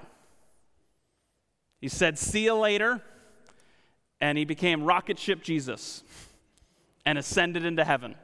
He 1.80 1.88
said, 1.88 2.18
See 2.18 2.44
you 2.44 2.54
later. 2.54 3.02
And 4.20 4.38
he 4.38 4.44
became 4.44 4.82
rocket 4.84 5.18
ship 5.18 5.42
Jesus 5.42 6.02
and 7.04 7.18
ascended 7.18 7.64
into 7.64 7.84
heaven. 7.84 8.14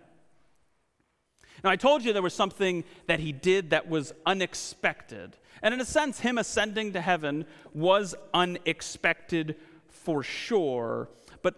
Now, 1.63 1.71
I 1.71 1.77
told 1.77 2.03
you 2.03 2.13
there 2.13 2.23
was 2.23 2.35
something 2.35 2.85
that 3.07 3.21
he 3.21 3.33
did 3.33 3.71
that 3.71 3.89
was 3.89 4.13
unexpected. 4.27 5.37
And 5.63 5.73
in 5.73 5.81
a 5.81 5.85
sense, 5.85 6.21
him 6.21 6.39
ascending 6.39 6.93
to 6.95 7.01
heaven 7.01 7.47
was 7.73 8.15
unexpected 8.35 9.57
for 9.89 10.23
sure. 10.23 11.09
But, 11.43 11.55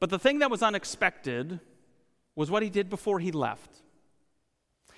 but 0.00 0.10
the 0.10 0.18
thing 0.18 0.40
that 0.40 0.50
was 0.50 0.62
unexpected 0.62 1.60
was 2.36 2.50
what 2.50 2.62
he 2.62 2.68
did 2.68 2.90
before 2.90 3.20
he 3.20 3.32
left. 3.32 3.70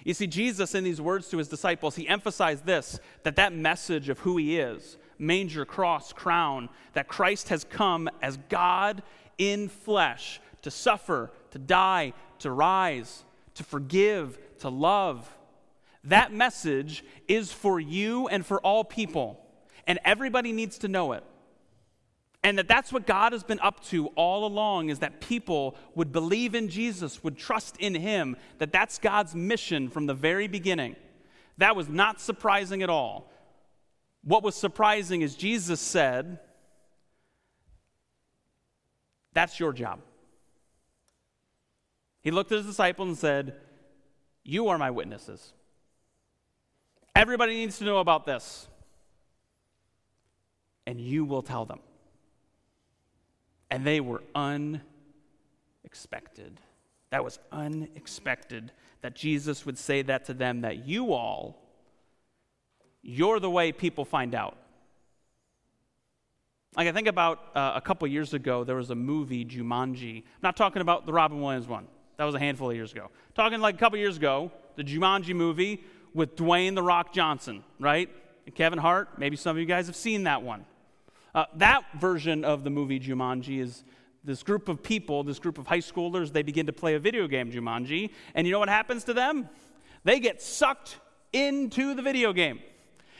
You 0.05 0.15
see, 0.15 0.27
Jesus, 0.27 0.75
in 0.75 0.83
these 0.83 1.01
words 1.01 1.29
to 1.29 1.39
his 1.39 1.49
disciples, 1.49 1.95
he 1.95 2.09
emphasized 2.09 2.65
this 2.65 2.99
that 3.23 3.37
that 3.37 3.53
message 3.53 4.09
of 4.09 4.21
who 4.21 4.39
he 4.39 4.59
is 4.59 4.97
manger, 5.21 5.65
cross, 5.65 6.13
crown 6.13 6.69
that 6.95 7.09
Christ 7.09 7.51
has 7.51 7.65
come 7.65 8.09
as 8.23 8.39
God 8.49 9.03
in 9.39 9.69
flesh 9.69 10.41
to 10.63 10.71
suffer, 10.71 11.31
to 11.51 11.59
die, 11.59 12.13
to 12.41 12.51
rise, 12.51 13.25
to 13.55 13.65
forgive, 13.65 14.39
to 14.59 14.69
love 14.69 15.31
that 16.05 16.33
message 16.33 17.05
is 17.29 17.53
for 17.53 17.79
you 17.79 18.29
and 18.29 18.45
for 18.45 18.61
all 18.61 18.85
people, 18.85 19.39
and 19.87 19.99
everybody 20.05 20.53
needs 20.53 20.79
to 20.79 20.89
know 20.89 21.13
it. 21.13 21.25
And 22.43 22.57
that 22.59 22.69
that's 22.69 22.91
what 22.91 23.07
God 23.07 23.33
has 23.33 23.45
been 23.45 23.61
up 23.61 23.85
to 23.87 24.07
all 24.09 24.47
along 24.47 24.89
is 24.89 25.01
that 25.01 25.21
people 25.21 25.77
would 25.95 26.11
believe 26.11 26.55
in 26.55 26.71
Jesus, 26.71 27.23
would 27.23 27.37
trust 27.37 27.77
in 27.77 27.95
him, 27.95 28.35
that 28.59 28.73
that's 28.73 28.99
God's 28.99 29.35
mission 29.35 29.91
from 29.91 30.07
the 30.07 30.15
very 30.15 30.49
beginning. 30.49 30.97
That 31.59 31.77
was 31.77 31.91
not 31.91 32.19
surprising 32.19 32.83
at 32.83 32.89
all. 32.89 33.30
What 34.23 34.43
was 34.43 34.55
surprising 34.55 35.23
is 35.23 35.35
Jesus 35.35 35.81
said, 35.81 36.39
That's 39.33 39.59
your 39.59 39.73
job. 39.73 40.01
He 42.23 42.31
looked 42.31 42.53
at 42.53 42.59
his 42.59 42.67
disciples 42.67 43.09
and 43.09 43.17
said, 43.17 43.55
You 44.45 44.69
are 44.69 44.79
my 44.79 44.91
witnesses. 44.91 45.55
Everybody 47.15 47.55
needs 47.55 47.79
to 47.79 47.85
know 47.85 47.99
about 47.99 48.27
this. 48.27 48.69
And 50.87 51.01
you 51.01 51.25
will 51.25 51.43
tell 51.43 51.65
them. 51.65 51.81
And 53.71 53.87
they 53.87 54.01
were 54.01 54.23
unexpected. 54.35 56.61
That 57.11 57.25
was 57.25 57.39
unexpected 57.53 58.73
that 59.03 59.15
Jesus 59.15 59.65
would 59.65 59.79
say 59.79 60.03
that 60.03 60.25
to 60.27 60.35
them, 60.35 60.63
that 60.63 60.87
you 60.87 61.13
all, 61.13 61.63
you're 63.03 63.41
the 63.41 63.51
way 63.51 63.73
people 63.73 64.05
find 64.05 64.35
out. 64.35 64.57
Like 66.77 66.87
I 66.87 66.93
think 66.93 67.09
about 67.09 67.41
uh, 67.55 67.73
a 67.75 67.81
couple 67.81 68.07
years 68.07 68.33
ago, 68.33 68.63
there 68.63 68.77
was 68.77 68.91
a 68.91 68.95
movie, 68.95 69.45
Jumanji. 69.45 70.19
I'm 70.19 70.25
not 70.43 70.57
talking 70.57 70.83
about 70.83 71.05
the 71.05 71.13
Robin 71.13 71.41
Williams 71.41 71.67
one. 71.67 71.89
That 72.17 72.25
was 72.25 72.35
a 72.35 72.39
handful 72.39 72.71
of 72.71 72.77
years 72.77 72.93
ago. 72.93 73.11
Talking 73.35 73.61
like 73.61 73.75
a 73.75 73.79
couple 73.79 73.99
years 73.99 74.17
ago, 74.17 74.53
the 74.77 74.85
Jumanji 74.85 75.35
movie 75.35 75.83
with 76.15 76.37
Dwayne 76.37 76.75
The 76.75 76.83
Rock 76.83 77.13
Johnson, 77.13 77.65
right? 77.81 78.09
And 78.47 78.55
Kevin 78.55 78.79
Hart. 78.79 79.19
Maybe 79.19 79.37
some 79.37 79.57
of 79.57 79.61
you 79.61 79.67
guys 79.67 79.87
have 79.87 79.97
seen 79.97 80.25
that 80.25 80.43
one. 80.43 80.65
Uh, 81.35 81.47
that 81.57 81.85
version 81.99 82.45
of 82.45 82.63
the 82.63 82.71
movie 82.71 83.01
Jumanji 83.01 83.61
is 83.61 83.85
this 84.23 84.43
group 84.43 84.69
of 84.69 84.83
people, 84.83 85.25
this 85.25 85.39
group 85.39 85.59
of 85.59 85.67
high 85.67 85.79
schoolers, 85.79 86.33
they 86.33 86.43
begin 86.43 86.67
to 86.67 86.73
play 86.73 86.95
a 86.95 86.99
video 86.99 87.27
game, 87.27 87.51
Jumanji. 87.51 88.11
And 88.35 88.47
you 88.47 88.53
know 88.53 88.59
what 88.59 88.69
happens 88.69 89.05
to 89.05 89.15
them? 89.15 89.49
They 90.05 90.21
get 90.21 90.43
sucked 90.43 90.99
into 91.33 91.95
the 91.95 92.03
video 92.03 92.33
game. 92.33 92.61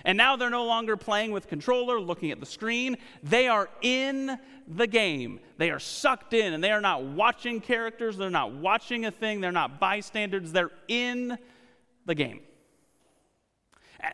And 0.05 0.17
now 0.17 0.37
they're 0.37 0.51
no 0.51 0.65
longer 0.65 0.97
playing 0.97 1.33
with 1.33 1.49
controller, 1.49 2.01
looking 2.01 2.31
at 2.31 2.41
the 2.41 2.47
screen. 2.47 2.97
They 3.23 3.49
are 3.49 3.69
in 3.83 4.39
the 4.67 4.87
game. 4.87 5.41
They 5.59 5.71
are 5.71 5.79
sucked 5.79 6.33
in, 6.33 6.53
and 6.53 6.63
they 6.63 6.71
are 6.71 6.81
not 6.81 7.03
watching 7.05 7.61
characters. 7.61 8.17
They're 8.17 8.31
not 8.31 8.53
watching 8.53 9.05
a 9.05 9.11
thing. 9.11 9.41
They're 9.41 9.53
not 9.53 9.81
bystanders. 9.81 10.53
They're 10.53 10.71
in 10.89 11.39
the 12.07 12.15
game. 12.15 12.41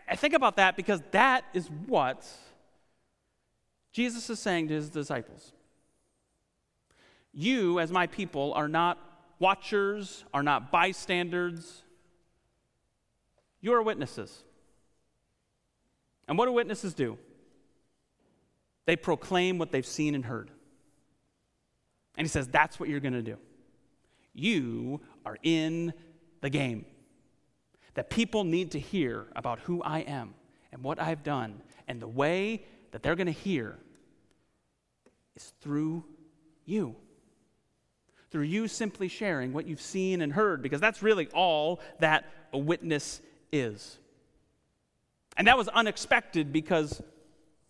I 0.09 0.17
think 0.17 0.35
about 0.35 0.57
that 0.57 0.77
because 0.77 1.01
that 1.13 1.45
is 1.55 1.69
what 1.87 2.29
Jesus 3.93 4.29
is 4.29 4.41
saying 4.41 4.69
to 4.69 4.75
his 4.75 4.91
disciples. 4.91 5.53
You, 7.33 7.79
as 7.79 7.93
my 7.93 8.07
people, 8.07 8.53
are 8.55 8.69
not 8.69 8.99
watchers, 9.39 10.25
are 10.35 10.43
not 10.43 10.73
bystanders. 10.73 11.85
You 13.61 13.75
are 13.75 13.83
witnesses. 13.83 14.43
And 16.29 16.37
what 16.37 16.47
do 16.47 16.53
witnesses 16.53 16.95
do? 16.95 17.19
They 18.87 18.97
proclaim 18.97 19.59
what 19.59 19.73
they've 19.73 19.87
seen 19.87 20.15
and 20.15 20.25
heard. 20.25 20.51
And 22.17 22.25
he 22.25 22.29
says, 22.29 22.49
That's 22.49 22.81
what 22.81 22.89
you're 22.89 23.01
going 23.01 23.13
to 23.13 23.23
do. 23.23 23.37
You 24.33 25.01
are 25.25 25.37
in 25.43 25.93
the 26.41 26.51
game 26.51 26.85
that 27.95 28.11
people 28.11 28.45
need 28.45 28.73
to 28.73 28.79
hear 28.79 29.27
about 29.35 29.59
who 29.61 29.83
I 29.83 30.01
am 30.01 30.35
and 30.71 30.83
what 30.83 31.01
I've 31.01 31.23
done. 31.23 31.63
And 31.89 32.01
the 32.01 32.09
way 32.09 32.65
that 32.93 33.03
they're 33.03 33.17
going 33.17 33.27
to 33.27 33.33
hear 33.33 33.79
is 35.35 35.53
through 35.61 36.05
you. 36.65 36.97
Through 38.31 38.45
you 38.45 38.69
simply 38.69 39.09
sharing 39.09 39.53
what 39.53 39.67
you've 39.67 39.81
seen 39.81 40.21
and 40.21 40.33
heard, 40.33 40.61
because 40.61 40.81
that's 40.81 41.03
really 41.03 41.29
all 41.29 41.81
that 42.01 42.31
a 42.53 42.59
witness 42.59 43.23
is. 43.53 43.99
And 45.37 45.47
that 45.47 45.59
was 45.59 45.69
unexpected 45.69 46.53
because, 46.53 47.03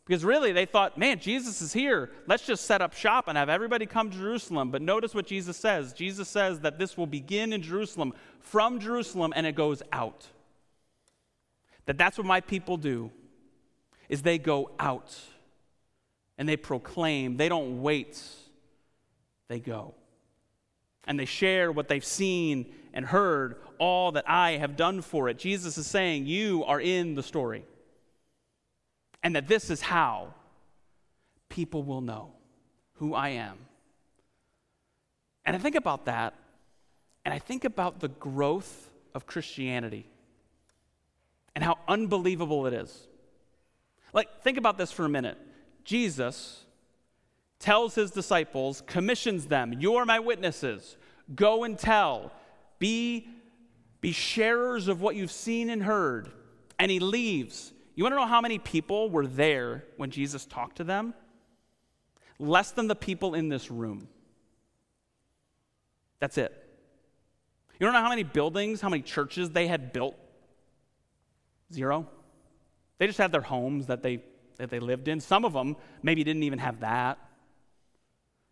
because 0.04 0.24
really 0.24 0.52
they 0.52 0.66
thought, 0.66 0.96
man, 0.96 1.18
Jesus 1.18 1.60
is 1.60 1.72
here. 1.72 2.10
Let's 2.26 2.46
just 2.46 2.64
set 2.64 2.80
up 2.80 2.94
shop 2.94 3.26
and 3.28 3.36
have 3.36 3.48
everybody 3.48 3.86
come 3.86 4.10
to 4.10 4.16
Jerusalem. 4.16 4.70
But 4.70 4.82
notice 4.82 5.14
what 5.14 5.26
Jesus 5.26 5.56
says 5.56 5.92
Jesus 5.92 6.28
says 6.28 6.60
that 6.60 6.78
this 6.78 6.96
will 6.96 7.06
begin 7.06 7.52
in 7.52 7.62
Jerusalem, 7.62 8.12
from 8.40 8.78
Jerusalem, 8.78 9.32
and 9.34 9.46
it 9.46 9.54
goes 9.54 9.82
out. 9.92 10.26
That 11.86 11.98
that's 11.98 12.18
what 12.18 12.26
my 12.26 12.40
people 12.40 12.76
do 12.76 13.10
is 14.08 14.22
they 14.22 14.38
go 14.38 14.70
out 14.78 15.16
and 16.38 16.48
they 16.48 16.56
proclaim. 16.56 17.36
They 17.36 17.48
don't 17.48 17.82
wait. 17.82 18.20
They 19.48 19.60
go. 19.60 19.94
And 21.06 21.18
they 21.18 21.24
share 21.24 21.70
what 21.70 21.88
they've 21.88 22.04
seen 22.04 22.72
and 22.92 23.04
heard, 23.04 23.56
all 23.78 24.12
that 24.12 24.28
I 24.28 24.52
have 24.52 24.76
done 24.76 25.02
for 25.02 25.28
it. 25.28 25.38
Jesus 25.38 25.78
is 25.78 25.86
saying, 25.86 26.26
You 26.26 26.64
are 26.64 26.80
in 26.80 27.14
the 27.14 27.22
story. 27.22 27.64
And 29.22 29.36
that 29.36 29.48
this 29.48 29.70
is 29.70 29.80
how 29.82 30.34
people 31.48 31.82
will 31.82 32.00
know 32.00 32.32
who 32.94 33.14
I 33.14 33.30
am. 33.30 33.58
And 35.44 35.54
I 35.54 35.58
think 35.58 35.76
about 35.76 36.06
that, 36.06 36.34
and 37.24 37.32
I 37.32 37.38
think 37.38 37.64
about 37.64 38.00
the 38.00 38.08
growth 38.08 38.90
of 39.14 39.26
Christianity 39.26 40.06
and 41.54 41.62
how 41.62 41.78
unbelievable 41.88 42.66
it 42.66 42.74
is. 42.74 43.08
Like, 44.12 44.42
think 44.42 44.58
about 44.58 44.76
this 44.76 44.92
for 44.92 45.04
a 45.04 45.08
minute. 45.08 45.38
Jesus 45.84 46.65
tells 47.58 47.94
his 47.94 48.10
disciples, 48.10 48.82
commissions 48.86 49.46
them, 49.46 49.74
You 49.78 49.96
are 49.96 50.04
my 50.04 50.18
witnesses. 50.18 50.96
Go 51.34 51.64
and 51.64 51.78
tell. 51.78 52.32
Be, 52.78 53.28
be 54.00 54.12
sharers 54.12 54.88
of 54.88 55.00
what 55.00 55.16
you've 55.16 55.32
seen 55.32 55.70
and 55.70 55.82
heard. 55.82 56.30
And 56.78 56.90
he 56.90 57.00
leaves. 57.00 57.72
You 57.94 58.04
want 58.04 58.12
to 58.12 58.16
know 58.16 58.26
how 58.26 58.40
many 58.40 58.58
people 58.58 59.10
were 59.10 59.26
there 59.26 59.84
when 59.96 60.10
Jesus 60.10 60.44
talked 60.44 60.76
to 60.76 60.84
them? 60.84 61.14
Less 62.38 62.70
than 62.70 62.86
the 62.86 62.94
people 62.94 63.34
in 63.34 63.48
this 63.48 63.70
room. 63.70 64.08
That's 66.20 66.36
it. 66.38 66.52
You 67.78 67.86
don't 67.86 67.94
know 67.94 68.02
how 68.02 68.08
many 68.08 68.22
buildings, 68.22 68.80
how 68.80 68.88
many 68.88 69.02
churches 69.02 69.50
they 69.50 69.66
had 69.66 69.92
built? 69.92 70.16
Zero. 71.72 72.06
They 72.98 73.06
just 73.06 73.18
had 73.18 73.32
their 73.32 73.42
homes 73.42 73.86
that 73.86 74.02
they, 74.02 74.22
that 74.56 74.70
they 74.70 74.78
lived 74.78 75.08
in. 75.08 75.20
Some 75.20 75.44
of 75.44 75.52
them 75.52 75.76
maybe 76.02 76.24
didn't 76.24 76.42
even 76.42 76.58
have 76.58 76.80
that. 76.80 77.18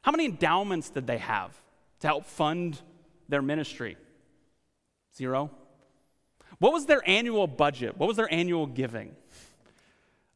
How 0.05 0.11
many 0.13 0.27
endowments 0.27 0.91
did 0.91 1.07
they 1.07 1.17
have 1.17 1.51
to 2.01 2.07
help 2.07 2.27
fund 2.27 2.79
their 3.31 3.41
ministry? 3.41 3.97
Zero. 5.17 5.51
What 6.59 6.75
was 6.75 6.85
their 6.85 7.01
annual 7.09 7.47
budget? 7.47 7.97
What 7.97 8.07
was 8.07 8.19
their 8.19 8.31
annual 8.31 8.67
giving? 8.67 9.17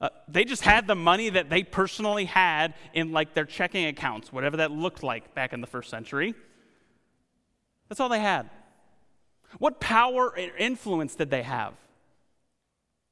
Uh, 0.00 0.08
they 0.26 0.46
just 0.46 0.62
had 0.62 0.86
the 0.86 0.94
money 0.94 1.28
that 1.28 1.50
they 1.50 1.62
personally 1.62 2.24
had 2.24 2.72
in 2.94 3.12
like 3.12 3.34
their 3.34 3.44
checking 3.44 3.84
accounts, 3.84 4.32
whatever 4.32 4.56
that 4.56 4.70
looked 4.70 5.02
like 5.02 5.34
back 5.34 5.52
in 5.52 5.60
the 5.60 5.66
first 5.66 5.90
century. 5.90 6.34
That's 7.90 8.00
all 8.00 8.08
they 8.08 8.20
had. 8.20 8.48
What 9.58 9.80
power 9.80 10.34
and 10.34 10.50
influence 10.58 11.14
did 11.14 11.28
they 11.28 11.42
have? 11.42 11.74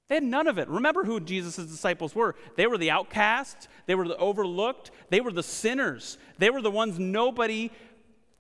They 0.09 0.17
had 0.17 0.25
none 0.25 0.47
of 0.47 0.59
it. 0.59 0.69
Remember 0.69 1.05
who 1.05 1.19
Jesus' 1.19 1.57
disciples 1.57 2.15
were. 2.15 2.37
They 2.57 2.67
were 2.67 2.79
the 2.79 2.91
outcasts, 2.91 3.69
they 3.87 3.95
were 3.95 4.07
the 4.07 4.17
overlooked, 4.17 4.93
they 5.11 5.21
were 5.21 5.33
the 5.33 5.43
sinners, 5.43 6.17
they 6.39 6.51
were 6.51 6.63
the 6.63 6.71
ones 6.71 6.99
nobody 6.99 7.71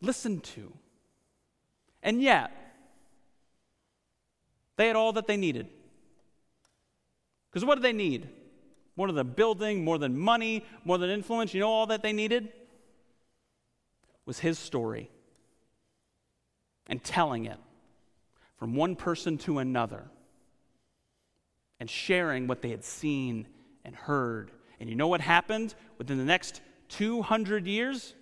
listened 0.00 0.44
to. 0.44 0.73
And 2.02 2.23
yet, 2.23 2.52
they 4.76 4.87
had 4.87 4.96
all 4.96 5.12
that 5.14 5.26
they 5.26 5.37
needed. 5.37 5.68
Because 7.50 7.64
what 7.64 7.76
did 7.76 7.85
they 7.85 7.92
need? 7.92 8.28
More 8.96 9.08
than 9.08 9.18
a 9.18 9.25
building, 9.25 9.82
more 9.82 9.99
than 9.99 10.16
money, 10.16 10.64
more 10.85 10.99
than 10.99 11.11
influence. 11.11 11.52
You 11.52 11.61
know 11.61 11.70
all 11.70 11.87
that 11.87 12.02
they 12.02 12.12
needed? 12.12 12.52
Was 14.25 14.38
his 14.38 14.58
story 14.58 15.11
and 16.87 17.02
telling 17.02 17.46
it 17.46 17.58
from 18.58 18.75
one 18.75 18.94
person 18.94 19.38
to 19.38 19.58
another 19.58 20.11
and 21.80 21.88
sharing 21.90 22.47
what 22.47 22.62
they 22.62 22.71
had 22.71 22.85
seen 22.85 23.47
and 23.85 23.95
heard. 23.95 24.50
And 24.80 24.88
you 24.88 24.97
know 24.97 25.09
what 25.09 25.21
happened 25.21 25.75
within 25.99 26.18
the 26.18 26.25
next 26.25 26.61
200 26.88 27.66
years? 27.66 28.14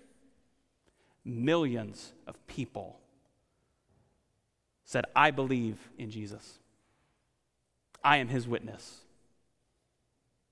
Millions 1.25 2.13
of 2.27 2.47
people 2.47 3.01
said, 4.85 5.05
I 5.17 5.31
believe 5.31 5.79
in 5.99 6.11
Jesus. 6.11 6.59
I 8.03 8.19
am 8.19 8.29
his 8.29 8.47
witness. 8.47 9.01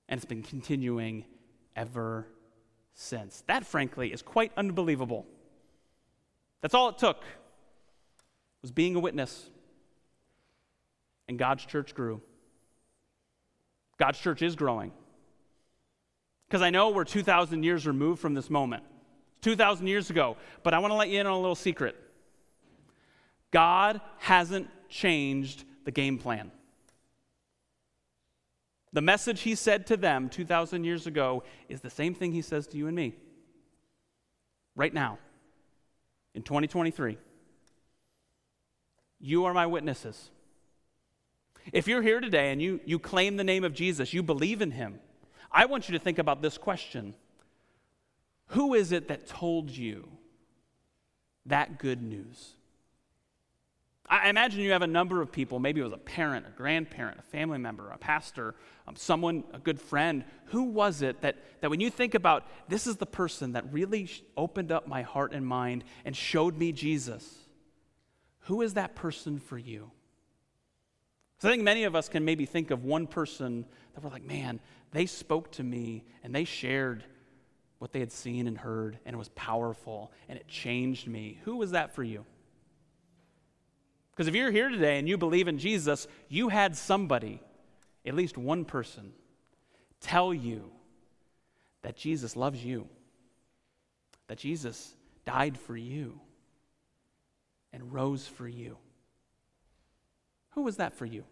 And 0.09 0.19
it's 0.19 0.25
been 0.25 0.43
continuing 0.43 1.25
ever 1.77 2.27
since. 2.95 3.45
That, 3.47 3.67
frankly, 3.67 4.13
is 4.13 4.23
quite 4.23 4.53
unbelievable. 4.57 5.27
That's 6.61 6.75
all 6.75 6.89
it 6.89 6.99
took 6.99 7.23
was 8.63 8.71
being 8.71 8.95
a 8.95 9.01
witness. 9.01 9.51
And 11.29 11.39
God's 11.39 11.67
church 11.67 11.95
grew. 11.95 12.23
God's 13.99 14.19
church 14.19 14.43
is 14.43 14.57
growing. 14.57 14.93
Because 16.49 16.63
I 16.63 16.71
know 16.71 16.91
we're 16.91 17.05
2,000 17.05 17.63
years 17.63 17.87
removed 17.87 18.21
from 18.21 18.35
this 18.35 18.51
moment. 18.51 18.83
2,000 19.43 19.87
years 19.87 20.11
ago. 20.11 20.37
But 20.63 20.75
I 20.75 20.79
want 20.79 20.93
to 20.93 20.97
let 20.97 21.09
you 21.09 21.21
in 21.21 21.27
on 21.27 21.33
a 21.33 21.41
little 21.41 21.55
secret 21.55 21.97
God 23.51 24.01
hasn't 24.19 24.69
changed 24.89 25.65
the 25.85 25.91
game 25.91 26.19
plan. 26.19 26.51
The 28.95 29.03
message 29.03 29.41
he 29.43 29.55
said 29.55 29.87
to 29.89 29.97
them 29.97 30.29
2,000 30.29 30.85
years 30.85 31.07
ago 31.07 31.45
is 31.69 31.81
the 31.81 31.91
same 31.91 32.15
thing 32.15 32.33
he 32.33 32.43
says 32.43 32.67
to 32.69 32.77
you 32.77 32.87
and 32.87 32.97
me 32.97 33.15
right 34.75 34.93
now 34.93 35.19
in 36.35 36.43
2023. 36.43 37.19
You 39.21 39.45
are 39.45 39.55
my 39.55 39.67
witnesses. 39.67 40.31
If 41.73 41.87
you're 41.87 42.03
here 42.03 42.21
today 42.21 42.51
and 42.51 42.61
you, 42.61 42.81
you 42.85 42.99
claim 42.99 43.37
the 43.37 43.45
name 43.45 43.65
of 43.65 43.75
Jesus, 43.75 44.13
you 44.13 44.23
believe 44.23 44.63
in 44.63 44.73
him, 44.73 44.99
I 45.51 45.67
want 45.67 45.89
you 45.89 45.97
to 45.97 46.03
think 46.03 46.19
about 46.19 46.43
this 46.43 46.59
question 46.59 47.15
Who 48.49 48.75
is 48.75 48.93
it 48.93 49.09
that 49.09 49.27
told 49.27 49.71
you 49.71 50.09
that 51.47 51.79
good 51.79 52.03
news? 52.03 52.55
I 54.09 54.29
imagine 54.29 54.61
you 54.61 54.73
have 54.73 54.83
a 54.83 54.87
number 54.87 55.23
of 55.23 55.33
people, 55.33 55.59
maybe 55.59 55.81
it 55.81 55.85
was 55.85 55.93
a 55.95 55.97
parent, 55.97 56.47
a 56.47 56.51
grandparent, 56.51 57.19
a 57.19 57.23
family 57.23 57.57
member, 57.57 57.91
a 57.91 57.97
pastor, 57.97 58.55
um, 58.87 58.95
someone, 58.95 59.45
a 59.55 59.59
good 59.59 59.81
friend. 59.81 60.25
Who 60.47 60.65
was 60.65 61.01
it 61.01 61.23
that, 61.23 61.37
that 61.63 61.71
when 61.71 61.81
you 61.81 61.89
think 61.89 62.15
about 62.15 62.47
this 62.69 62.87
is 62.87 62.97
the 62.97 63.07
person 63.07 63.53
that 63.53 63.73
really 63.73 64.11
opened 64.37 64.71
up 64.71 64.87
my 64.87 65.01
heart 65.01 65.33
and 65.33 65.47
mind 65.47 65.85
and 66.05 66.15
showed 66.15 66.59
me 66.59 66.73
Jesus? 66.73 67.39
Who 68.41 68.61
is 68.61 68.75
that 68.75 68.95
person 68.95 69.39
for 69.39 69.57
you? 69.57 69.91
So 71.43 71.49
I 71.49 71.51
think 71.51 71.65
many 71.65 71.83
of 71.83 71.97
us 71.97 72.09
can 72.09 72.25
maybe 72.25 72.47
think 72.47 72.71
of 72.71 72.85
one 72.85 73.09
person 73.09 73.65
that 73.95 74.05
we're 74.05 74.11
like, 74.11 74.25
man, 74.25 74.61
they 74.93 75.07
spoke 75.07 75.51
to 75.55 75.65
me 75.65 76.05
and 76.23 76.33
they 76.33 76.45
shared 76.45 77.03
what 77.81 77.91
they 77.93 77.99
had 77.99 78.13
seen 78.13 78.47
and 78.47 78.57
heard, 78.57 79.01
and 79.05 79.13
it 79.13 79.19
was 79.19 79.31
powerful 79.31 80.13
and 80.29 80.39
it 80.39 80.47
changed 80.47 81.09
me. 81.09 81.41
Who 81.43 81.57
was 81.57 81.73
that 81.73 81.97
for 81.97 82.05
you? 82.05 82.25
Because 84.13 84.29
if 84.29 84.37
you're 84.37 84.53
here 84.53 84.69
today 84.69 85.01
and 85.01 85.09
you 85.09 85.19
believe 85.19 85.49
in 85.49 85.59
Jesus, 85.59 86.07
you 86.29 86.49
had 86.49 86.77
somebody, 86.77 87.43
at 88.07 88.15
least 88.15 88.39
one 88.39 88.65
person, 88.65 89.13
tell 90.01 90.33
you 90.33 90.71
that 91.83 91.97
Jesus 91.97 92.37
loves 92.37 92.65
you, 92.65 92.89
that 94.29 94.39
Jesus 94.39 94.95
died 95.25 95.59
for 95.59 95.77
you 95.77 96.21
and 97.73 97.93
rose 97.93 98.29
for 98.29 98.47
you. 98.47 98.77
Who 100.51 100.63
was 100.63 100.77
that 100.77 100.95
for 100.95 101.05
you? 101.05 101.25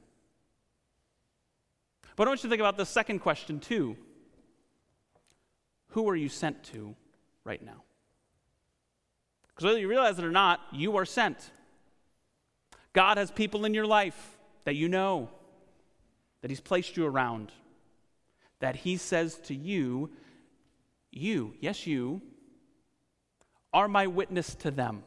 But 2.17 2.27
I 2.27 2.31
want 2.31 2.41
you 2.41 2.49
to 2.49 2.51
think 2.51 2.61
about 2.61 2.77
the 2.77 2.87
second 2.87 3.21
question, 3.21 3.61
too. 3.61 3.97
Who 5.91 6.09
are 6.09 6.17
you 6.17 6.29
sent 6.29 6.63
to 6.65 6.95
right 7.45 7.65
now? 7.65 7.83
Because 9.49 9.65
whether 9.65 9.79
you 9.79 9.89
realize 9.89 10.19
it 10.19 10.25
or 10.25 10.31
not, 10.31 10.61
you 10.73 10.97
are 10.97 11.05
sent. 11.05 11.51
God 12.93 13.19
has 13.19 13.31
people 13.31 13.65
in 13.65 13.75
your 13.75 13.87
life 13.87 14.39
that 14.65 14.75
you 14.75 14.89
know, 14.89 15.29
that 16.43 16.51
He's 16.51 16.61
placed 16.61 16.97
you 16.97 17.07
around, 17.07 17.53
that 18.61 18.77
He 18.77 18.97
says 18.97 19.37
to 19.45 19.55
you, 19.55 20.11
You, 21.11 21.55
yes, 21.61 21.87
you, 21.87 22.23
are 23.73 23.89
my 23.89 24.07
witness 24.07 24.55
to 24.57 24.71
them. 24.71 25.03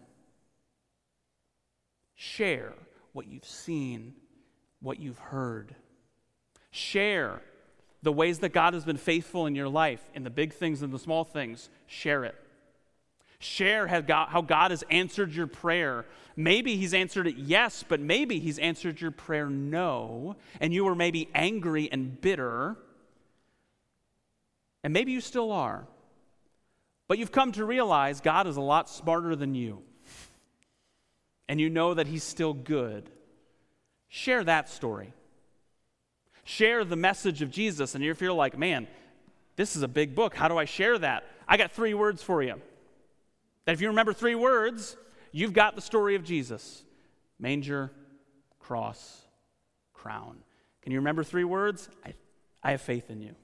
Share 2.16 2.74
what 3.12 3.28
you've 3.28 3.46
seen, 3.46 4.14
what 4.80 5.00
you've 5.00 5.18
heard. 5.18 5.76
Share 6.76 7.40
the 8.02 8.12
ways 8.12 8.40
that 8.40 8.50
God 8.50 8.74
has 8.74 8.84
been 8.84 8.98
faithful 8.98 9.46
in 9.46 9.54
your 9.54 9.70
life, 9.70 10.02
in 10.16 10.24
the 10.24 10.32
big 10.32 10.54
things 10.54 10.82
and 10.82 10.92
the 10.92 10.98
small 10.98 11.24
things. 11.24 11.70
Share 11.86 12.26
it. 12.26 12.34
Share 13.38 13.86
how 13.86 14.02
God, 14.02 14.72
has 14.72 14.84
answered 14.90 15.34
your 15.34 15.46
prayer. 15.46 16.06
Maybe 16.36 16.76
He's 16.76 16.96
answered 16.96 17.28
it 17.28 17.36
yes, 17.38 17.86
but 17.88 18.00
maybe 18.00 18.40
He's 18.40 18.58
answered 18.58 19.00
your 19.00 19.12
prayer 19.12 19.52
no, 19.52 20.36
and 20.60 20.74
you 20.74 20.84
were 20.84 20.96
maybe 20.96 21.30
angry 21.36 21.92
and 21.92 22.20
bitter. 22.20 22.76
And 24.84 24.94
maybe 24.94 25.12
you 25.12 25.22
still 25.22 25.52
are. 25.52 25.86
But 27.08 27.20
you've 27.20 27.32
come 27.32 27.52
to 27.52 27.66
realize 27.66 28.20
God 28.20 28.48
is 28.48 28.58
a 28.58 28.62
lot 28.62 28.90
smarter 28.90 29.36
than 29.36 29.54
you 29.54 29.84
and 31.48 31.62
you 31.62 31.70
know 31.70 31.94
that 31.94 32.08
He's 32.08 32.24
still 32.24 32.54
good, 32.54 33.12
share 34.08 34.44
that 34.44 34.70
story. 34.70 35.14
Share 36.44 36.84
the 36.84 36.96
message 36.96 37.42
of 37.42 37.52
Jesus. 37.52 37.96
And 37.96 38.04
if 38.04 38.22
you're 38.22 38.34
like, 38.34 38.58
man, 38.58 38.88
this 39.56 39.76
is 39.76 39.84
a 39.84 39.88
big 39.88 40.16
book, 40.16 40.36
how 40.36 40.48
do 40.48 40.58
I 40.58 40.66
share 40.66 40.98
that? 40.98 41.24
I 41.48 41.58
got 41.58 41.72
three 41.72 41.94
words 41.94 42.22
for 42.22 42.42
you. 42.42 42.62
That 43.66 43.74
if 43.74 43.82
you 43.82 43.88
remember 43.88 44.14
three 44.14 44.36
words, 44.36 44.98
you've 45.32 45.54
got 45.54 45.76
the 45.76 45.82
story 45.82 46.16
of 46.16 46.24
Jesus 46.24 46.84
manger, 47.40 47.92
cross, 48.60 49.22
crown. 49.94 50.38
Can 50.82 50.92
you 50.92 51.00
remember 51.00 51.24
three 51.24 51.44
words? 51.44 51.90
I, 52.06 52.14
I 52.62 52.72
have 52.72 52.82
faith 52.82 53.10
in 53.10 53.22
you. 53.22 53.36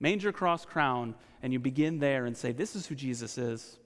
Manger, 0.00 0.32
cross, 0.32 0.64
crown, 0.64 1.14
and 1.42 1.52
you 1.52 1.58
begin 1.58 1.98
there 1.98 2.26
and 2.26 2.36
say, 2.36 2.52
This 2.52 2.76
is 2.76 2.86
who 2.86 2.94
Jesus 2.94 3.38
is. 3.38 3.78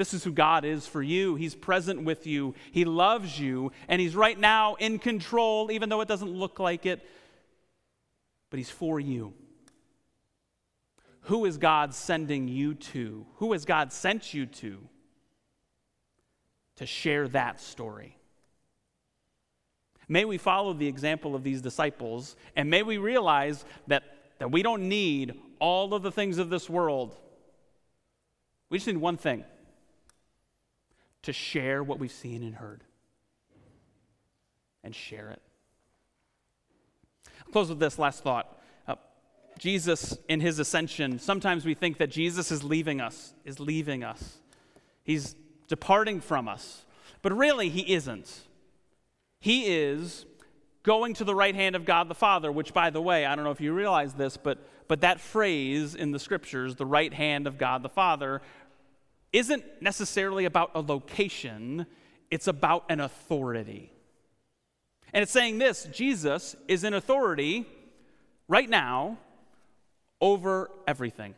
This 0.00 0.14
is 0.14 0.24
who 0.24 0.32
God 0.32 0.64
is 0.64 0.86
for 0.86 1.02
you. 1.02 1.34
He's 1.34 1.54
present 1.54 2.04
with 2.04 2.26
you, 2.26 2.54
He 2.72 2.86
loves 2.86 3.38
you, 3.38 3.70
and 3.86 4.00
He's 4.00 4.16
right 4.16 4.40
now 4.40 4.76
in 4.76 4.98
control, 4.98 5.70
even 5.70 5.90
though 5.90 6.00
it 6.00 6.08
doesn't 6.08 6.30
look 6.30 6.58
like 6.58 6.86
it. 6.86 7.06
But 8.48 8.56
He's 8.56 8.70
for 8.70 8.98
you. 8.98 9.34
Who 11.24 11.44
is 11.44 11.58
God 11.58 11.92
sending 11.92 12.48
you 12.48 12.72
to? 12.72 13.26
Who 13.34 13.52
has 13.52 13.66
God 13.66 13.92
sent 13.92 14.32
you 14.32 14.46
to? 14.46 14.78
To 16.76 16.86
share 16.86 17.28
that 17.28 17.60
story. 17.60 18.16
May 20.08 20.24
we 20.24 20.38
follow 20.38 20.72
the 20.72 20.88
example 20.88 21.34
of 21.34 21.44
these 21.44 21.60
disciples, 21.60 22.36
and 22.56 22.70
may 22.70 22.82
we 22.82 22.96
realize 22.96 23.66
that, 23.88 24.04
that 24.38 24.50
we 24.50 24.62
don't 24.62 24.88
need 24.88 25.34
all 25.58 25.92
of 25.92 26.02
the 26.02 26.10
things 26.10 26.38
of 26.38 26.48
this 26.48 26.70
world. 26.70 27.18
We 28.70 28.78
just 28.78 28.86
need 28.86 28.96
one 28.96 29.18
thing 29.18 29.44
to 31.22 31.32
share 31.32 31.82
what 31.82 31.98
we've 31.98 32.12
seen 32.12 32.42
and 32.42 32.54
heard 32.56 32.82
and 34.82 34.94
share 34.94 35.30
it. 35.30 35.42
I'll 37.46 37.52
close 37.52 37.68
with 37.68 37.78
this 37.78 37.98
last 37.98 38.22
thought. 38.22 38.58
Uh, 38.88 38.96
Jesus, 39.58 40.16
in 40.28 40.40
his 40.40 40.58
ascension, 40.58 41.18
sometimes 41.18 41.64
we 41.64 41.74
think 41.74 41.98
that 41.98 42.10
Jesus 42.10 42.50
is 42.50 42.64
leaving 42.64 43.00
us, 43.00 43.34
is 43.44 43.60
leaving 43.60 44.02
us. 44.02 44.38
He's 45.02 45.34
departing 45.68 46.20
from 46.20 46.48
us. 46.48 46.84
But 47.22 47.36
really, 47.36 47.68
he 47.68 47.92
isn't. 47.92 48.46
He 49.40 49.66
is 49.66 50.24
going 50.82 51.14
to 51.14 51.24
the 51.24 51.34
right 51.34 51.54
hand 51.54 51.76
of 51.76 51.84
God 51.84 52.08
the 52.08 52.14
Father, 52.14 52.50
which, 52.50 52.72
by 52.72 52.90
the 52.90 53.02
way, 53.02 53.26
I 53.26 53.34
don't 53.34 53.44
know 53.44 53.50
if 53.50 53.60
you 53.60 53.72
realize 53.72 54.14
this, 54.14 54.36
but, 54.36 54.58
but 54.88 55.02
that 55.02 55.20
phrase 55.20 55.94
in 55.94 56.12
the 56.12 56.18
scriptures, 56.18 56.76
the 56.76 56.86
right 56.86 57.12
hand 57.12 57.46
of 57.46 57.58
God 57.58 57.82
the 57.82 57.88
Father, 57.88 58.40
isn't 59.32 59.64
necessarily 59.80 60.44
about 60.44 60.72
a 60.74 60.80
location, 60.80 61.86
it's 62.30 62.46
about 62.46 62.84
an 62.88 63.00
authority. 63.00 63.92
And 65.12 65.22
it's 65.22 65.32
saying 65.32 65.58
this 65.58 65.88
Jesus 65.92 66.56
is 66.68 66.84
in 66.84 66.94
authority 66.94 67.66
right 68.48 68.68
now 68.68 69.18
over 70.20 70.70
everything. 70.86 71.34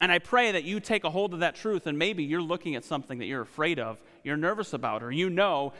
And 0.00 0.12
I 0.12 0.18
pray 0.18 0.52
that 0.52 0.64
you 0.64 0.80
take 0.80 1.04
a 1.04 1.10
hold 1.10 1.32
of 1.32 1.40
that 1.40 1.54
truth, 1.54 1.86
and 1.86 1.98
maybe 1.98 2.24
you're 2.24 2.42
looking 2.42 2.74
at 2.74 2.84
something 2.84 3.18
that 3.20 3.26
you're 3.26 3.42
afraid 3.42 3.78
of, 3.78 4.02
you're 4.22 4.36
nervous 4.36 4.72
about, 4.72 5.02
or 5.02 5.10
you 5.10 5.30
know, 5.30 5.72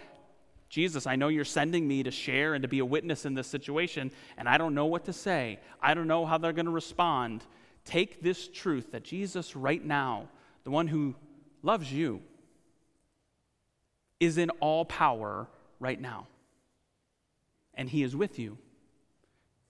Jesus, 0.70 1.06
I 1.06 1.16
know 1.16 1.28
you're 1.28 1.44
sending 1.44 1.86
me 1.86 2.02
to 2.04 2.10
share 2.10 2.54
and 2.54 2.62
to 2.62 2.68
be 2.68 2.78
a 2.78 2.84
witness 2.86 3.26
in 3.26 3.34
this 3.34 3.46
situation, 3.46 4.10
and 4.38 4.48
I 4.48 4.56
don't 4.56 4.74
know 4.74 4.86
what 4.86 5.04
to 5.06 5.12
say. 5.12 5.60
I 5.82 5.94
don't 5.94 6.06
know 6.06 6.24
how 6.24 6.38
they're 6.38 6.52
going 6.52 6.66
to 6.66 6.72
respond. 6.72 7.44
Take 7.84 8.22
this 8.22 8.48
truth 8.48 8.92
that 8.92 9.04
Jesus, 9.04 9.54
right 9.54 9.84
now, 9.84 10.28
the 10.64 10.70
one 10.70 10.88
who 10.88 11.14
loves 11.62 11.92
you, 11.92 12.22
is 14.20 14.38
in 14.38 14.50
all 14.60 14.84
power 14.84 15.48
right 15.80 16.00
now. 16.00 16.26
And 17.74 17.88
he 17.88 18.02
is 18.02 18.14
with 18.16 18.38
you 18.38 18.56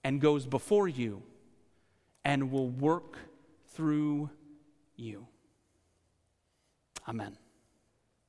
and 0.03 0.21
goes 0.21 0.45
before 0.45 0.87
you 0.87 1.23
and 2.23 2.51
will 2.51 2.69
work 2.69 3.17
through 3.73 4.29
you. 4.95 5.27
Amen. 7.07 7.37